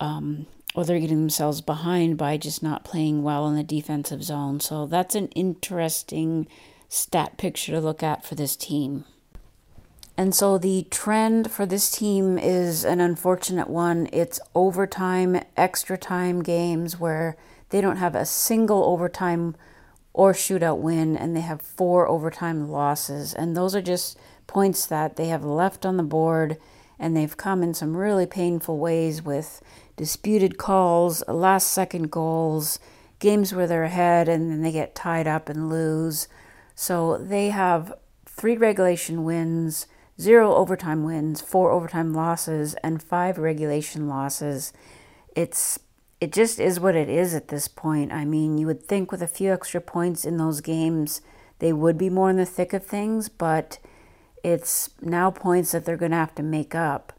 um, 0.00 0.46
or 0.74 0.84
they're 0.84 0.98
getting 0.98 1.20
themselves 1.20 1.60
behind 1.60 2.16
by 2.16 2.38
just 2.38 2.62
not 2.62 2.84
playing 2.84 3.22
well 3.22 3.46
in 3.48 3.54
the 3.54 3.62
defensive 3.62 4.24
zone. 4.24 4.60
So 4.60 4.86
that's 4.86 5.14
an 5.14 5.28
interesting 5.28 6.48
stat 6.88 7.36
picture 7.36 7.72
to 7.72 7.80
look 7.82 8.02
at 8.02 8.24
for 8.24 8.34
this 8.34 8.56
team. 8.56 9.04
And 10.20 10.34
so 10.34 10.58
the 10.58 10.86
trend 10.90 11.50
for 11.50 11.64
this 11.64 11.90
team 11.90 12.36
is 12.36 12.84
an 12.84 13.00
unfortunate 13.00 13.70
one. 13.70 14.06
It's 14.12 14.38
overtime, 14.54 15.42
extra 15.56 15.96
time 15.96 16.42
games 16.42 17.00
where 17.00 17.38
they 17.70 17.80
don't 17.80 17.96
have 17.96 18.14
a 18.14 18.26
single 18.26 18.84
overtime 18.84 19.56
or 20.12 20.34
shootout 20.34 20.76
win, 20.76 21.16
and 21.16 21.34
they 21.34 21.40
have 21.40 21.62
four 21.62 22.06
overtime 22.06 22.68
losses. 22.68 23.32
And 23.32 23.56
those 23.56 23.74
are 23.74 23.80
just 23.80 24.18
points 24.46 24.84
that 24.84 25.16
they 25.16 25.28
have 25.28 25.42
left 25.42 25.86
on 25.86 25.96
the 25.96 26.02
board, 26.02 26.58
and 26.98 27.16
they've 27.16 27.34
come 27.34 27.62
in 27.62 27.72
some 27.72 27.96
really 27.96 28.26
painful 28.26 28.76
ways 28.76 29.22
with 29.22 29.62
disputed 29.96 30.58
calls, 30.58 31.26
last 31.28 31.68
second 31.68 32.10
goals, 32.10 32.78
games 33.20 33.54
where 33.54 33.66
they're 33.66 33.84
ahead 33.84 34.28
and 34.28 34.50
then 34.50 34.60
they 34.60 34.72
get 34.72 34.94
tied 34.94 35.26
up 35.26 35.48
and 35.48 35.70
lose. 35.70 36.28
So 36.74 37.16
they 37.16 37.48
have 37.48 37.94
three 38.26 38.58
regulation 38.58 39.24
wins, 39.24 39.86
zero 40.20 40.54
overtime 40.54 41.02
wins, 41.02 41.40
four 41.40 41.70
overtime 41.70 42.12
losses, 42.12 42.74
and 42.82 43.02
five 43.02 43.38
regulation 43.38 44.08
losses. 44.08 44.72
It's 45.34 45.78
it 46.20 46.32
just 46.32 46.60
is 46.60 46.78
what 46.78 46.94
it 46.94 47.08
is 47.08 47.34
at 47.34 47.48
this 47.48 47.66
point. 47.66 48.12
I 48.12 48.26
mean, 48.26 48.58
you 48.58 48.66
would 48.66 48.84
think 48.84 49.10
with 49.10 49.22
a 49.22 49.26
few 49.26 49.52
extra 49.52 49.80
points 49.80 50.26
in 50.26 50.36
those 50.36 50.60
games, 50.60 51.22
they 51.60 51.72
would 51.72 51.96
be 51.96 52.10
more 52.10 52.28
in 52.28 52.36
the 52.36 52.44
thick 52.44 52.74
of 52.74 52.84
things, 52.84 53.30
but 53.30 53.78
it's 54.44 54.90
now 55.00 55.30
points 55.30 55.72
that 55.72 55.86
they're 55.86 55.96
going 55.96 56.10
to 56.10 56.18
have 56.18 56.34
to 56.34 56.42
make 56.42 56.74
up. 56.74 57.14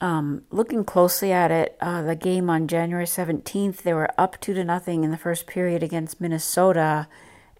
Um, 0.00 0.42
looking 0.50 0.84
closely 0.84 1.32
at 1.32 1.52
it, 1.52 1.76
uh, 1.80 2.02
the 2.02 2.16
game 2.16 2.50
on 2.50 2.68
January 2.68 3.04
17th, 3.04 3.82
they 3.82 3.92
were 3.92 4.10
up 4.18 4.40
two 4.40 4.54
to 4.54 4.64
nothing 4.64 5.04
in 5.04 5.12
the 5.12 5.16
first 5.16 5.46
period 5.46 5.82
against 5.82 6.20
Minnesota, 6.20 7.08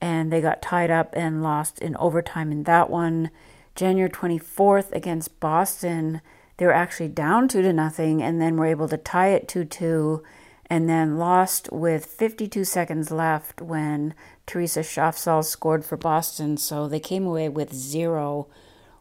and 0.01 0.33
they 0.33 0.41
got 0.41 0.63
tied 0.63 0.91
up 0.91 1.11
and 1.15 1.43
lost 1.43 1.81
in 1.81 1.97
overtime 1.97 2.51
in 2.51 2.65
that 2.65 2.91
one. 2.91 3.31
January 3.79 4.11
24th 4.11 4.91
against 4.91 5.39
Boston, 5.39 6.21
they 6.57 6.67
were 6.67 6.73
actually 6.73 7.07
down 7.07 7.47
two 7.47 7.63
to 7.63 7.73
nothing, 7.73 8.21
and 8.21 8.41
then 8.43 8.57
were 8.57 8.67
able 8.67 8.89
to 8.89 8.97
tie 8.97 9.29
it 9.29 9.47
2 9.47 9.65
2, 9.65 10.21
and 10.69 10.89
then 10.89 11.17
lost 11.17 11.69
with 11.71 12.05
52 12.05 12.65
seconds 12.65 13.13
left 13.13 13.63
when 13.63 14.15
Theresa 14.47 14.81
Schafzahl 14.81 15.45
scored 15.45 15.85
for 15.85 15.97
Boston. 15.97 16.57
So 16.57 16.89
they 16.89 16.99
came 16.99 17.25
away 17.25 17.49
with 17.49 17.73
zero 17.73 18.49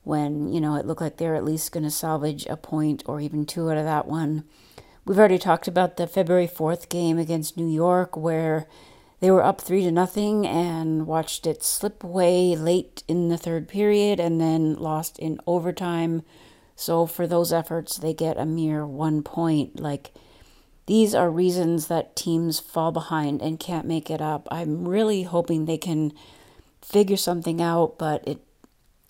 when, 0.03 0.53
you 0.53 0.61
know, 0.61 0.75
it 0.75 0.85
looked 0.85 1.01
like 1.01 1.17
they're 1.17 1.35
at 1.35 1.43
least 1.43 1.71
going 1.71 1.83
to 1.83 1.89
salvage 1.89 2.45
a 2.45 2.55
point 2.55 3.01
or 3.07 3.19
even 3.19 3.47
two 3.47 3.71
out 3.71 3.77
of 3.77 3.83
that 3.85 4.07
one. 4.07 4.43
We've 5.05 5.17
already 5.17 5.39
talked 5.39 5.67
about 5.67 5.97
the 5.97 6.05
February 6.05 6.47
4th 6.47 6.87
game 6.87 7.17
against 7.17 7.57
New 7.57 7.67
York 7.67 8.15
where 8.15 8.67
they 9.19 9.31
were 9.31 9.43
up 9.43 9.61
3 9.61 9.83
to 9.83 9.91
nothing 9.91 10.45
and 10.45 11.07
watched 11.07 11.47
it 11.47 11.63
slip 11.63 12.03
away 12.03 12.55
late 12.55 13.03
in 13.07 13.29
the 13.29 13.37
third 13.37 13.67
period 13.67 14.19
and 14.19 14.39
then 14.39 14.75
lost 14.75 15.17
in 15.19 15.39
overtime. 15.47 16.21
So 16.75 17.05
for 17.05 17.25
those 17.25 17.51
efforts, 17.51 17.97
they 17.97 18.13
get 18.13 18.37
a 18.37 18.45
mere 18.45 18.85
1 18.85 19.23
point 19.23 19.79
like 19.79 20.11
these 20.87 21.13
are 21.13 21.29
reasons 21.29 21.87
that 21.87 22.15
teams 22.15 22.59
fall 22.59 22.91
behind 22.91 23.41
and 23.41 23.59
can't 23.59 23.85
make 23.85 24.09
it 24.09 24.21
up. 24.21 24.47
I'm 24.49 24.87
really 24.87 25.23
hoping 25.23 25.65
they 25.65 25.77
can 25.77 26.13
figure 26.81 27.17
something 27.17 27.61
out, 27.61 27.97
but 27.97 28.25
it 28.27 28.39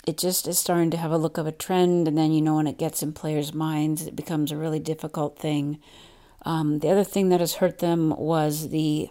it 0.07 0.17
just 0.17 0.47
is 0.47 0.57
starting 0.57 0.89
to 0.91 0.97
have 0.97 1.11
a 1.11 1.17
look 1.17 1.37
of 1.37 1.45
a 1.45 1.51
trend, 1.51 2.07
and 2.07 2.17
then 2.17 2.31
you 2.31 2.41
know 2.41 2.55
when 2.55 2.65
it 2.65 2.77
gets 2.77 3.03
in 3.03 3.11
players' 3.11 3.53
minds, 3.53 4.07
it 4.07 4.15
becomes 4.15 4.51
a 4.51 4.57
really 4.57 4.79
difficult 4.79 5.37
thing. 5.37 5.79
Um, 6.45 6.79
the 6.79 6.89
other 6.89 7.03
thing 7.03 7.29
that 7.29 7.41
has 7.41 7.55
hurt 7.55 7.79
them 7.79 8.15
was 8.17 8.69
the 8.69 9.09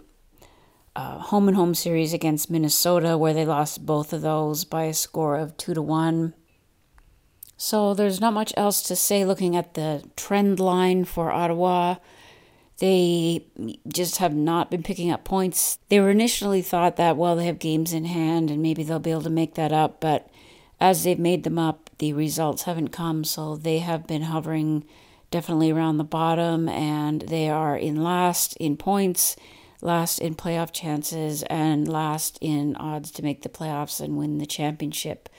uh, 0.97 1.19
home 1.19 1.47
and 1.47 1.55
home 1.55 1.75
series 1.75 2.11
against 2.11 2.49
Minnesota, 2.49 3.19
where 3.19 3.33
they 3.33 3.45
lost 3.45 3.85
both 3.85 4.11
of 4.13 4.23
those 4.23 4.65
by 4.65 4.85
a 4.85 4.93
score 4.95 5.37
of 5.37 5.55
two 5.55 5.75
to 5.75 5.81
one. 5.81 6.33
So 7.55 7.93
there's 7.93 8.19
not 8.19 8.33
much 8.33 8.51
else 8.57 8.81
to 8.83 8.95
say 8.95 9.23
looking 9.23 9.55
at 9.55 9.75
the 9.75 10.03
trend 10.15 10.59
line 10.59 11.05
for 11.05 11.31
Ottawa. 11.31 11.97
They 12.79 13.45
just 13.87 14.17
have 14.17 14.33
not 14.33 14.71
been 14.71 14.81
picking 14.81 15.11
up 15.11 15.23
points. 15.23 15.77
They 15.89 15.99
were 15.99 16.09
initially 16.09 16.63
thought 16.63 16.95
that, 16.95 17.15
well, 17.15 17.35
they 17.35 17.45
have 17.45 17.59
games 17.59 17.93
in 17.93 18.05
hand 18.05 18.49
and 18.49 18.61
maybe 18.63 18.83
they'll 18.83 18.99
be 18.99 19.11
able 19.11 19.21
to 19.21 19.29
make 19.29 19.53
that 19.53 19.71
up, 19.71 19.99
but 19.99 20.27
as 20.79 21.03
they've 21.03 21.19
made 21.19 21.43
them 21.43 21.59
up, 21.59 21.89
the 21.99 22.13
results 22.13 22.63
haven't 22.63 22.89
come, 22.89 23.23
so 23.23 23.55
they 23.55 23.79
have 23.79 24.05
been 24.07 24.23
hovering 24.23 24.83
definitely 25.31 25.71
around 25.71 25.97
the 25.97 26.03
bottom, 26.03 26.69
and 26.69 27.21
they 27.21 27.49
are 27.49 27.75
in 27.75 28.03
last 28.03 28.55
in 28.57 28.77
points, 28.77 29.35
last 29.81 30.19
in 30.19 30.35
playoff 30.35 30.71
chances, 30.71 31.43
and 31.43 31.87
last 31.87 32.37
in 32.41 32.75
odds 32.75 33.11
to 33.11 33.23
make 33.23 33.41
the 33.41 33.49
playoffs 33.49 34.01
and 34.01 34.17
win 34.17 34.37
the 34.37 34.45
championship. 34.45 35.29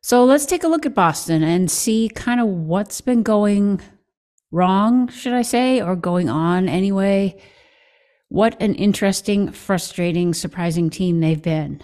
So 0.00 0.24
let's 0.24 0.46
take 0.46 0.64
a 0.64 0.68
look 0.68 0.86
at 0.86 0.94
Boston 0.94 1.42
and 1.42 1.70
see 1.70 2.10
kind 2.14 2.40
of 2.40 2.46
what's 2.46 3.00
been 3.00 3.22
going 3.22 3.80
wrong, 4.50 5.08
should 5.08 5.32
I 5.32 5.42
say, 5.42 5.80
or 5.80 5.96
going 5.96 6.28
on 6.28 6.68
anyway. 6.68 7.40
What 8.28 8.60
an 8.62 8.74
interesting, 8.74 9.50
frustrating, 9.50 10.34
surprising 10.34 10.88
team 10.88 11.20
they've 11.20 11.42
been 11.42 11.82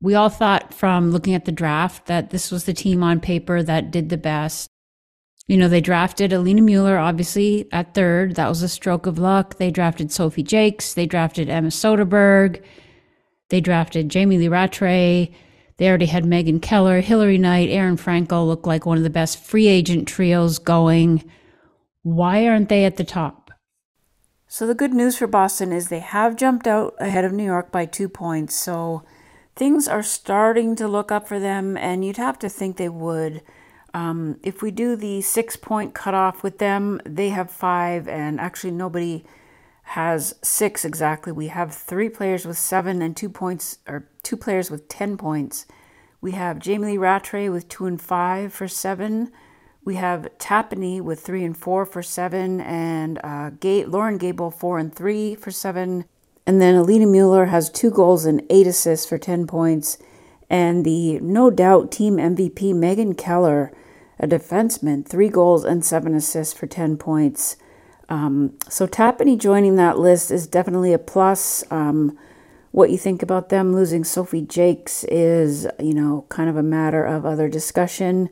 we 0.00 0.14
all 0.14 0.28
thought 0.28 0.72
from 0.72 1.10
looking 1.10 1.34
at 1.34 1.44
the 1.44 1.52
draft 1.52 2.06
that 2.06 2.30
this 2.30 2.50
was 2.50 2.64
the 2.64 2.72
team 2.72 3.02
on 3.02 3.20
paper 3.20 3.62
that 3.62 3.90
did 3.90 4.08
the 4.08 4.16
best. 4.16 4.70
You 5.48 5.56
know, 5.56 5.68
they 5.68 5.80
drafted 5.80 6.32
Alina 6.32 6.60
Mueller, 6.60 6.98
obviously, 6.98 7.66
at 7.72 7.94
third. 7.94 8.34
That 8.34 8.50
was 8.50 8.62
a 8.62 8.68
stroke 8.68 9.06
of 9.06 9.18
luck. 9.18 9.56
They 9.56 9.70
drafted 9.70 10.12
Sophie 10.12 10.42
Jaques. 10.42 10.92
They 10.92 11.06
drafted 11.06 11.48
Emma 11.48 11.68
Soderberg. 11.68 12.62
They 13.48 13.62
drafted 13.62 14.10
Jamie 14.10 14.36
Lee 14.36 14.48
Rattray. 14.48 15.34
They 15.78 15.88
already 15.88 16.06
had 16.06 16.26
Megan 16.26 16.60
Keller, 16.60 17.00
Hilary 17.00 17.38
Knight, 17.38 17.70
Aerin 17.70 17.96
Frankel 17.96 18.46
look 18.46 18.66
like 18.66 18.84
one 18.84 18.98
of 18.98 19.04
the 19.04 19.10
best 19.10 19.42
free 19.42 19.68
agent 19.68 20.06
trios 20.06 20.58
going. 20.58 21.24
Why 22.02 22.46
aren't 22.46 22.68
they 22.68 22.84
at 22.84 22.96
the 22.96 23.04
top? 23.04 23.50
So, 24.48 24.66
the 24.66 24.74
good 24.74 24.92
news 24.92 25.16
for 25.16 25.26
Boston 25.26 25.72
is 25.72 25.88
they 25.88 26.00
have 26.00 26.36
jumped 26.36 26.66
out 26.66 26.94
ahead 26.98 27.24
of 27.24 27.32
New 27.32 27.44
York 27.44 27.70
by 27.70 27.86
two 27.86 28.08
points. 28.08 28.54
So, 28.54 29.04
things 29.56 29.86
are 29.88 30.02
starting 30.02 30.74
to 30.76 30.88
look 30.88 31.12
up 31.12 31.28
for 31.28 31.38
them, 31.38 31.76
and 31.76 32.04
you'd 32.04 32.16
have 32.16 32.38
to 32.40 32.48
think 32.48 32.76
they 32.76 32.88
would. 32.88 33.42
Um, 33.94 34.38
if 34.42 34.62
we 34.62 34.70
do 34.70 34.96
the 34.96 35.20
six 35.22 35.56
point 35.56 35.94
cutoff 35.94 36.42
with 36.42 36.58
them, 36.58 37.00
they 37.04 37.30
have 37.30 37.50
five, 37.50 38.06
and 38.08 38.40
actually 38.40 38.72
nobody 38.72 39.24
has 39.82 40.34
six 40.42 40.84
exactly. 40.84 41.32
We 41.32 41.48
have 41.48 41.74
three 41.74 42.08
players 42.08 42.44
with 42.44 42.58
seven 42.58 43.00
and 43.00 43.16
two 43.16 43.30
points, 43.30 43.78
or 43.88 44.08
two 44.22 44.36
players 44.36 44.70
with 44.70 44.88
10 44.88 45.16
points. 45.16 45.66
We 46.20 46.32
have 46.32 46.58
Jamie 46.58 46.88
Lee 46.88 46.98
Rattray 46.98 47.48
with 47.48 47.68
two 47.68 47.86
and 47.86 48.00
five 48.00 48.52
for 48.52 48.68
seven. 48.68 49.30
We 49.84 49.94
have 49.94 50.28
Tapani 50.38 51.00
with 51.00 51.20
three 51.20 51.44
and 51.44 51.56
four 51.56 51.86
for 51.86 52.02
seven, 52.02 52.60
and 52.60 53.18
uh, 53.24 53.50
Loren 53.62 54.18
Gabel 54.18 54.50
four 54.50 54.78
and 54.78 54.94
three 54.94 55.34
for 55.34 55.50
seven. 55.50 56.04
And 56.46 56.60
then 56.60 56.74
Alina 56.74 57.06
Mueller 57.06 57.46
has 57.46 57.70
two 57.70 57.90
goals 57.90 58.26
and 58.26 58.42
eight 58.50 58.66
assists 58.66 59.06
for 59.06 59.16
10 59.16 59.46
points. 59.46 59.98
And 60.50 60.84
the 60.84 61.20
no 61.20 61.50
doubt 61.50 61.92
team 61.92 62.16
MVP, 62.16 62.74
Megan 62.74 63.14
Keller, 63.14 63.72
a 64.18 64.26
defenseman, 64.26 65.06
three 65.06 65.28
goals 65.28 65.64
and 65.64 65.84
seven 65.84 66.14
assists 66.14 66.54
for 66.54 66.66
10 66.66 66.96
points. 66.96 67.56
Um, 68.08 68.54
so 68.68 68.86
Tapani 68.86 69.38
joining 69.38 69.76
that 69.76 69.98
list 69.98 70.30
is 70.30 70.46
definitely 70.46 70.92
a 70.92 70.98
plus. 70.98 71.64
Um, 71.70 72.18
what 72.70 72.90
you 72.90 72.98
think 72.98 73.22
about 73.22 73.48
them 73.48 73.74
losing 73.74 74.04
Sophie 74.04 74.42
Jaques 74.42 75.04
is, 75.04 75.66
you 75.78 75.94
know, 75.94 76.24
kind 76.28 76.48
of 76.48 76.56
a 76.56 76.62
matter 76.62 77.04
of 77.04 77.26
other 77.26 77.48
discussion. 77.48 78.28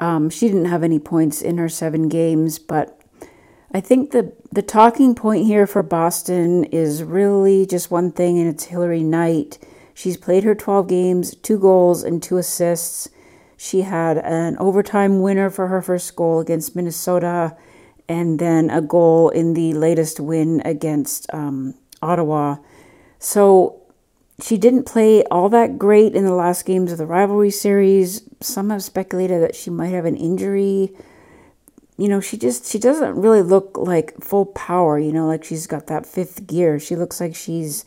Um, 0.00 0.30
she 0.30 0.48
didn't 0.48 0.66
have 0.66 0.82
any 0.82 0.98
points 0.98 1.42
in 1.42 1.58
her 1.58 1.68
seven 1.68 2.08
games, 2.08 2.58
but 2.58 3.00
I 3.72 3.80
think 3.80 4.10
the 4.10 4.32
the 4.50 4.62
talking 4.62 5.14
point 5.14 5.46
here 5.46 5.66
for 5.66 5.82
Boston 5.82 6.64
is 6.64 7.04
really 7.04 7.66
just 7.66 7.90
one 7.90 8.10
thing, 8.10 8.38
and 8.38 8.48
it's 8.48 8.64
Hilary 8.64 9.02
Knight. 9.02 9.58
She's 10.00 10.16
played 10.16 10.44
her 10.44 10.54
12 10.54 10.88
games, 10.88 11.34
two 11.34 11.58
goals, 11.58 12.04
and 12.04 12.22
two 12.22 12.38
assists. 12.38 13.10
She 13.58 13.82
had 13.82 14.16
an 14.16 14.56
overtime 14.56 15.20
winner 15.20 15.50
for 15.50 15.66
her 15.66 15.82
first 15.82 16.16
goal 16.16 16.40
against 16.40 16.74
Minnesota, 16.74 17.54
and 18.08 18.38
then 18.38 18.70
a 18.70 18.80
goal 18.80 19.28
in 19.28 19.52
the 19.52 19.74
latest 19.74 20.18
win 20.18 20.62
against 20.64 21.26
um, 21.34 21.74
Ottawa. 22.00 22.56
So 23.18 23.82
she 24.42 24.56
didn't 24.56 24.84
play 24.84 25.22
all 25.24 25.50
that 25.50 25.78
great 25.78 26.14
in 26.14 26.24
the 26.24 26.32
last 26.32 26.64
games 26.64 26.92
of 26.92 26.96
the 26.96 27.04
rivalry 27.04 27.50
series. 27.50 28.22
Some 28.40 28.70
have 28.70 28.82
speculated 28.82 29.42
that 29.42 29.54
she 29.54 29.68
might 29.68 29.92
have 29.92 30.06
an 30.06 30.16
injury. 30.16 30.96
You 31.98 32.08
know, 32.08 32.22
she 32.22 32.38
just 32.38 32.64
she 32.64 32.78
doesn't 32.78 33.16
really 33.16 33.42
look 33.42 33.76
like 33.76 34.18
full 34.24 34.46
power, 34.46 34.98
you 34.98 35.12
know, 35.12 35.26
like 35.26 35.44
she's 35.44 35.66
got 35.66 35.88
that 35.88 36.06
fifth 36.06 36.46
gear. 36.46 36.80
She 36.80 36.96
looks 36.96 37.20
like 37.20 37.34
she's 37.34 37.84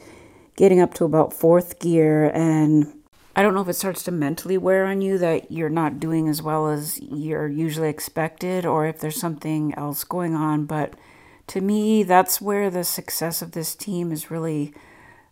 getting 0.56 0.80
up 0.80 0.94
to 0.96 1.06
about 1.06 1.34
fourth 1.34 1.80
gear 1.80 2.32
and 2.34 2.94
I 3.36 3.42
don't 3.42 3.56
know 3.56 3.62
if 3.62 3.68
it 3.68 3.74
starts 3.74 4.04
to 4.04 4.12
mentally 4.12 4.60
wear 4.60 4.86
on 4.86 5.02
you 5.02 5.18
that 5.18 5.52
you're 5.52 5.70
not 5.70 6.00
doing 6.00 6.28
as 6.28 6.44
well 6.44 6.70
as 6.70 7.00
you're 7.02 7.48
usually 7.48 7.90
expected 7.90 8.64
or 8.64 8.86
if 8.86 9.00
there's 9.00 9.20
something 9.20 9.74
else 9.76 10.04
going 10.04 10.36
on. 10.36 10.66
But 10.66 10.94
to 11.48 11.60
me, 11.60 12.04
that's 12.04 12.40
where 12.40 12.70
the 12.70 12.84
success 12.84 13.42
of 13.42 13.54
this 13.54 13.74
team 13.74 14.12
is 14.12 14.30
really 14.30 14.72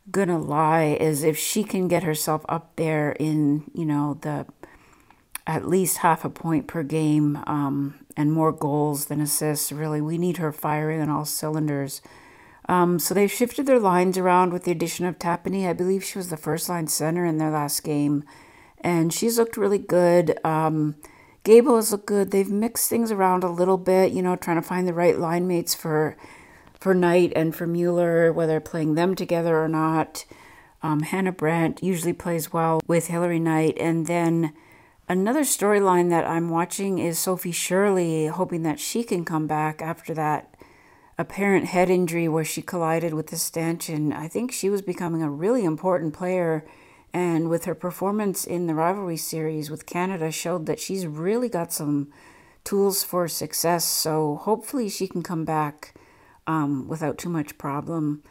gonna 0.10 0.40
lie 0.40 0.98
is 1.00 1.24
if 1.24 1.38
she 1.38 1.64
can 1.64 1.88
get 1.88 2.02
herself 2.02 2.44
up 2.50 2.76
there 2.76 3.12
in, 3.20 3.70
you 3.76 3.86
know, 3.86 4.18
the 4.22 4.48
at 5.46 5.68
least 5.68 5.98
half 5.98 6.26
a 6.26 6.30
point 6.30 6.68
per 6.68 6.82
game 6.82 7.38
um, 7.46 8.00
and 8.18 8.32
more 8.32 8.52
goals 8.52 9.06
than 9.06 9.22
assists. 9.22 9.72
Really, 9.72 10.02
we 10.02 10.18
need 10.18 10.38
her 10.38 10.52
firing 10.52 11.02
on 11.02 11.10
all 11.10 11.26
cylinders 11.26 12.02
um, 12.72 13.00
so 13.00 13.14
they've 13.14 13.30
shifted 13.30 13.66
their 13.66 13.82
lines 13.82 14.18
around 14.18 14.54
with 14.54 14.64
the 14.64 14.72
addition 14.72 15.06
of 15.06 15.20
Tapani. 15.20 15.68
I 15.68 15.74
believe 15.74 16.06
she 16.06 16.18
was 16.18 16.30
the 16.30 16.38
first 16.38 16.70
line 16.70 16.88
center 16.88 17.26
in 17.26 17.38
their 17.38 17.52
last 17.52 17.84
game, 17.84 18.24
and 18.80 19.12
she's 19.12 19.38
looked 19.38 19.58
really 19.58 19.78
good. 19.78 20.40
Um, 20.46 20.96
Gabel 21.44 21.76
has 21.76 21.92
looked 21.92 22.06
good. 22.06 22.32
They've 22.32 22.50
mixed 22.50 22.90
things 22.90 23.12
around 23.12 23.44
a 23.44 23.50
little 23.50 23.78
bit, 23.78 24.14
you 24.14 24.22
know, 24.22 24.38
trying 24.38 24.56
to 24.56 24.62
find 24.62 24.88
the 24.88 24.94
right 24.94 25.20
line 25.20 25.50
mates 25.50 25.76
for 25.76 26.16
for 26.80 26.94
Knight 26.94 27.34
and 27.36 27.54
for 27.54 27.68
Mueller, 27.68 28.32
whether 28.32 28.62
playing 28.62 28.96
them 28.96 29.16
together 29.16 29.62
or 29.62 29.68
not. 29.68 30.24
Um, 30.82 31.02
Hannah 31.02 31.34
Brandt 31.34 31.84
usually 31.84 32.14
plays 32.14 32.54
well 32.54 32.80
with 32.88 33.08
Hilary 33.08 33.40
Knight, 33.40 33.78
and 33.82 34.08
then 34.08 34.54
another 35.10 35.42
storyline 35.42 36.10
that 36.10 36.26
I'm 36.26 36.50
watching 36.50 37.00
is 37.00 37.20
Sophie 37.20 37.52
Shirley, 37.52 38.28
hoping 38.28 38.64
that 38.64 38.80
she 38.80 39.04
can 39.04 39.26
come 39.26 39.46
back 39.46 39.82
after 39.82 40.14
that 40.14 40.51
apparent 41.22 41.68
head 41.68 41.90
injury 41.90 42.28
where 42.28 42.44
she 42.44 42.62
collided 42.62 43.14
with 43.14 43.28
the 43.28 43.38
stanchion, 43.38 44.12
I 44.12 44.28
think 44.28 44.52
she 44.52 44.70
was 44.70 44.82
becoming 44.82 45.22
a 45.22 45.30
really 45.30 45.64
important 45.64 46.14
player. 46.14 46.66
And 47.14 47.50
with 47.50 47.66
her 47.66 47.76
performance 47.76 48.46
in 48.46 48.68
the 48.68 48.76
rivalry 48.76 49.18
series 49.18 49.70
with 49.70 49.86
Canada, 49.86 50.32
showed 50.32 50.66
that 50.66 50.80
she's 50.80 51.06
really 51.06 51.50
got 51.50 51.72
some 51.72 52.08
tools 52.64 53.04
for 53.04 53.28
success. 53.28 53.86
So 53.86 54.38
hopefully 54.38 54.90
she 54.90 55.08
can 55.08 55.22
come 55.22 55.46
back 55.46 55.94
um, 56.48 56.88
without 56.88 57.18
too 57.18 57.30
much 57.30 57.58
problem. 57.58 58.24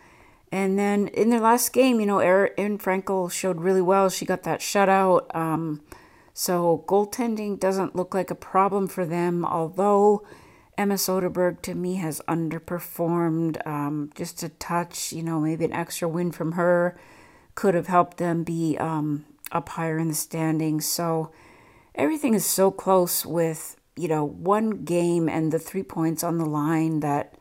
And 0.50 0.78
then 0.78 1.08
in 1.08 1.30
their 1.30 1.40
last 1.40 1.72
game, 1.72 2.00
you 2.00 2.06
know, 2.06 2.18
Aerin 2.18 2.78
Frankel 2.78 3.30
showed 3.30 3.60
really 3.60 3.82
well. 3.82 4.08
She 4.08 4.24
got 4.24 4.42
that 4.42 4.60
shutout. 4.60 5.32
Um, 5.34 5.80
so 6.34 6.84
goaltending 6.88 7.60
doesn't 7.60 7.94
look 7.94 8.14
like 8.14 8.30
a 8.30 8.34
problem 8.34 8.88
for 8.88 9.04
them, 9.04 9.44
although 9.44 10.24
Emma 10.80 10.94
Soderberg 10.94 11.60
to 11.60 11.74
me 11.74 11.96
has 11.96 12.22
underperformed 12.26 13.66
um, 13.66 14.10
just 14.14 14.42
a 14.42 14.48
touch. 14.48 15.12
You 15.12 15.22
know, 15.22 15.38
maybe 15.38 15.66
an 15.66 15.74
extra 15.74 16.08
win 16.08 16.32
from 16.32 16.52
her 16.52 16.98
could 17.54 17.74
have 17.74 17.88
helped 17.88 18.16
them 18.16 18.44
be 18.44 18.78
um, 18.78 19.26
up 19.52 19.68
higher 19.68 19.98
in 19.98 20.08
the 20.08 20.14
standings. 20.14 20.86
So 20.86 21.32
everything 21.94 22.32
is 22.32 22.46
so 22.46 22.70
close 22.70 23.26
with, 23.26 23.76
you 23.94 24.08
know, 24.08 24.24
one 24.24 24.86
game 24.86 25.28
and 25.28 25.52
the 25.52 25.58
three 25.58 25.82
points 25.82 26.24
on 26.24 26.38
the 26.38 26.46
line 26.46 27.00
that 27.00 27.34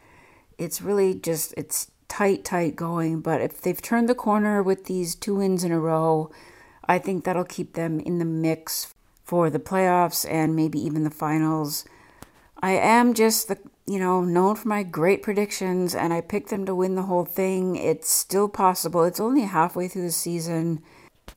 it's 0.58 0.82
really 0.82 1.14
just, 1.16 1.54
it's 1.56 1.92
tight, 2.10 2.44
tight 2.44 2.76
going. 2.76 3.22
But 3.22 3.40
if 3.40 3.62
they've 3.62 3.82
turned 3.82 4.10
the 4.10 4.16
corner 4.16 4.62
with 4.62 4.84
these 4.84 5.16
two 5.16 5.36
wins 5.36 5.64
in 5.64 5.72
a 5.72 5.80
row, 5.80 6.30
I 6.90 7.00
think 7.00 7.24
that'll 7.24 7.46
keep 7.46 7.76
them 7.76 8.02
in 8.02 8.20
the 8.20 8.26
mix 8.26 8.94
for 9.24 9.50
the 9.50 9.60
playoffs 9.60 10.30
and 10.30 10.58
maybe 10.58 10.78
even 10.82 11.06
the 11.06 11.10
finals. 11.10 11.86
I 12.62 12.72
am 12.72 13.14
just 13.14 13.48
the 13.48 13.58
you 13.86 14.00
know 14.00 14.22
known 14.22 14.56
for 14.56 14.68
my 14.68 14.84
great 14.84 15.24
predictions, 15.24 15.96
and 15.96 16.14
I 16.14 16.22
picked 16.22 16.50
them 16.50 16.66
to 16.66 16.76
win 16.76 16.96
the 16.96 17.04
whole 17.04 17.26
thing. 17.26 17.76
It's 17.76 18.10
still 18.10 18.50
possible. 18.50 19.04
It's 19.04 19.20
only 19.20 19.42
halfway 19.42 19.88
through 19.88 20.04
the 20.04 20.12
season. 20.12 20.82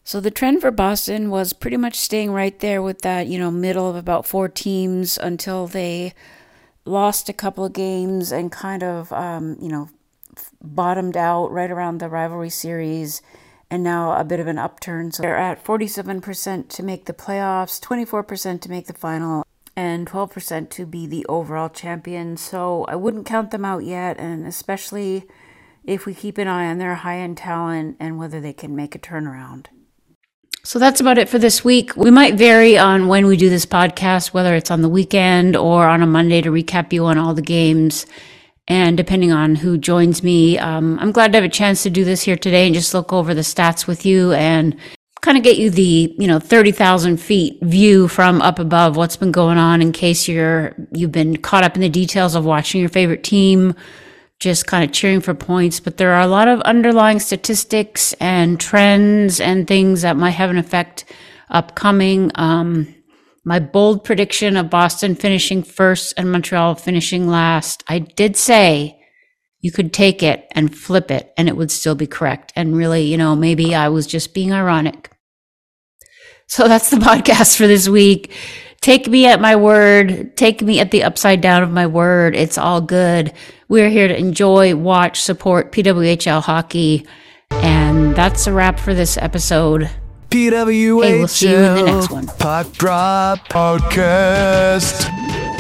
So 0.05 0.21
the 0.21 0.31
trend 0.31 0.61
for 0.61 0.71
Boston 0.71 1.31
was 1.31 1.53
pretty 1.53 1.77
much 1.77 1.97
staying 1.97 2.33
right 2.33 2.59
there 2.59 2.83
with 2.83 3.03
that, 3.03 3.27
you 3.27 3.39
know, 3.39 3.51
middle 3.51 3.89
of 3.89 3.95
about 3.95 4.27
four 4.27 4.49
teams 4.49 5.17
until 5.17 5.67
they 5.67 6.13
lost 6.85 7.29
a 7.29 7.33
couple 7.33 7.65
of 7.65 7.73
games 7.73 8.33
and 8.33 8.51
kind 8.51 8.83
of, 8.83 9.13
um, 9.13 9.57
you 9.61 9.69
know, 9.69 9.89
bottomed 10.63 11.17
out 11.17 11.53
right 11.53 11.71
around 11.71 11.99
the 11.99 12.09
rivalry 12.09 12.51
series 12.51 13.23
and 13.71 13.83
now 13.83 14.13
a 14.19 14.25
bit 14.25 14.41
of 14.41 14.47
an 14.47 14.59
upturn. 14.59 15.13
So 15.13 15.23
they're 15.23 15.37
at 15.37 15.65
47% 15.65 16.69
to 16.69 16.83
make 16.83 17.05
the 17.05 17.15
playoffs, 17.15 17.81
24% 17.81 18.61
to 18.61 18.71
make 18.71 18.87
the 18.87 18.93
final, 18.93 19.47
and 19.77 20.07
12% 20.07 20.71
to 20.71 20.87
be 20.87 21.07
the 21.07 21.25
overall 21.29 21.69
champion. 21.69 22.37
So 22.37 22.85
I 22.85 22.97
wouldn't 22.97 23.27
count 23.27 23.51
them 23.51 23.65
out 23.65 23.85
yet, 23.85 24.19
and 24.19 24.47
especially 24.47 25.25
if 25.85 26.07
we 26.07 26.15
keep 26.15 26.39
an 26.39 26.49
eye 26.49 26.67
on 26.69 26.79
their 26.79 26.95
high 26.97 27.19
end 27.19 27.39
talent 27.39 27.97
and 27.99 28.19
whether 28.19 28.41
they 28.41 28.53
can 28.53 28.77
make 28.77 28.95
a 28.95 28.99
turnaround. 28.99 29.67
So 30.65 30.79
that's 30.79 31.01
about 31.01 31.19
it 31.19 31.29
for 31.29 31.41
this 31.41 31.65
week. 31.65 31.97
We 31.97 32.13
might 32.13 32.35
vary 32.35 32.79
on 32.79 33.09
when 33.09 33.27
we 33.27 33.37
do 33.37 33.51
this 33.51 33.67
podcast, 33.67 34.33
whether 34.33 34.55
it's 34.55 34.71
on 34.71 34.83
the 34.83 34.89
weekend 34.89 35.57
or 35.57 35.89
on 35.89 36.03
a 36.03 36.07
Monday 36.07 36.41
to 36.41 36.53
recap 36.53 36.93
you 36.93 37.05
on 37.07 37.19
all 37.19 37.35
the 37.35 37.43
games. 37.43 38.07
And 38.69 38.97
depending 38.97 39.33
on 39.33 39.57
who 39.57 39.77
joins 39.77 40.23
me, 40.23 40.59
um, 40.59 41.01
I'm 41.01 41.11
glad 41.11 41.33
to 41.33 41.39
have 41.39 41.45
a 41.45 41.49
chance 41.49 41.83
to 41.83 41.91
do 41.91 42.05
this 42.05 42.23
here 42.23 42.37
today 42.37 42.65
and 42.67 42.75
just 42.75 42.95
look 42.95 43.13
over 43.13 43.35
the 43.35 43.41
stats 43.41 43.89
with 43.89 44.07
you 44.07 44.33
and 44.35 44.77
kind 45.23 45.39
of 45.39 45.45
get 45.45 45.57
you 45.57 45.71
the 45.71 46.15
you 46.19 46.27
know 46.27 46.39
30,000 46.39 47.17
feet 47.17 47.59
view 47.63 48.09
from 48.09 48.43
up 48.43 48.59
above 48.59 48.97
what's 48.97 49.17
been 49.17 49.33
going 49.33 49.57
on 49.57 49.81
in 49.81 49.93
case 49.93 50.29
you're 50.29 50.75
you've 50.93 51.13
been 51.13 51.37
caught 51.37 51.65
up 51.65 51.75
in 51.75 51.81
the 51.81 51.89
details 51.89 52.35
of 52.35 52.45
watching 52.45 52.81
your 52.81 52.91
favorite 52.91 53.25
team 53.25 53.75
just 54.43 54.67
kind 54.67 54.83
of 54.83 54.91
cheering 54.91 55.21
for 55.21 55.35
points. 55.35 55.79
But 55.79 55.97
there 55.97 56.13
are 56.13 56.21
a 56.21 56.27
lot 56.27 56.49
of 56.49 56.61
underlying 56.63 57.21
statistics 57.21 58.13
and 58.15 58.59
trends 58.59 59.41
and 59.41 59.69
things 59.69 60.03
that 60.03 60.17
might 60.17 60.31
have 60.31 60.51
an 60.51 60.59
effect 60.59 61.05
upcoming. 61.49 62.33
Um, 62.35 62.93
my 63.45 63.61
bold 63.61 64.05
prediction 64.05 64.57
of 64.57 64.69
Boston 64.69 65.15
finishing 65.15 65.63
first 65.63 66.15
and 66.17 66.31
Montreal 66.31 66.75
finishing 66.75 67.29
last 67.29 67.85
I 67.89 68.01
did 68.01 68.37
say 68.37 69.02
you 69.63 69.71
could 69.71 69.93
take 69.93 70.23
it 70.23 70.47
and 70.51 70.77
flip 70.77 71.11
it 71.11 71.33
and 71.39 71.49
it 71.49 71.57
would 71.57 71.71
still 71.71 71.95
be 71.95 72.07
correct. 72.07 72.53
And 72.55 72.77
really, 72.77 73.05
you 73.05 73.17
know, 73.17 73.35
maybe 73.35 73.75
I 73.75 73.89
was 73.89 74.07
just 74.07 74.35
being 74.35 74.53
ironic. 74.53 75.11
So 76.49 76.65
that's 76.69 76.91
the 76.91 76.99
podcast 76.99 77.57
for 77.57 77.67
this 77.67 77.89
week. 77.89 78.35
Take 78.83 79.07
me 79.07 79.27
at 79.27 79.41
my 79.41 79.55
word. 79.55 80.37
Take 80.37 80.61
me 80.61 80.81
at 80.81 80.91
the 80.91 81.05
upside 81.05 81.41
down 81.41 81.63
of 81.63 81.71
my 81.71 81.87
word. 81.87 82.35
It's 82.35 82.59
all 82.59 82.81
good. 82.81 83.33
We're 83.69 83.89
here 83.89 84.09
to 84.09 84.19
enjoy, 84.19 84.75
watch, 84.75 85.23
support 85.23 85.71
PWHL 85.71 86.43
hockey. 86.43 87.07
And 87.53 88.17
that's 88.17 88.49
a 88.49 88.53
wrap 88.53 88.81
for 88.81 88.93
this 88.93 89.17
episode. 89.17 89.89
PWHL. 90.31 91.05
Hey, 91.05 91.19
we'll 91.19 91.29
see 91.29 91.51
you 91.51 91.57
in 91.57 91.75
the 91.77 91.83
next 91.85 92.11
one. 92.11 92.27
Puck 92.27 92.73
Drop 92.73 93.49
Podcast. 93.49 95.52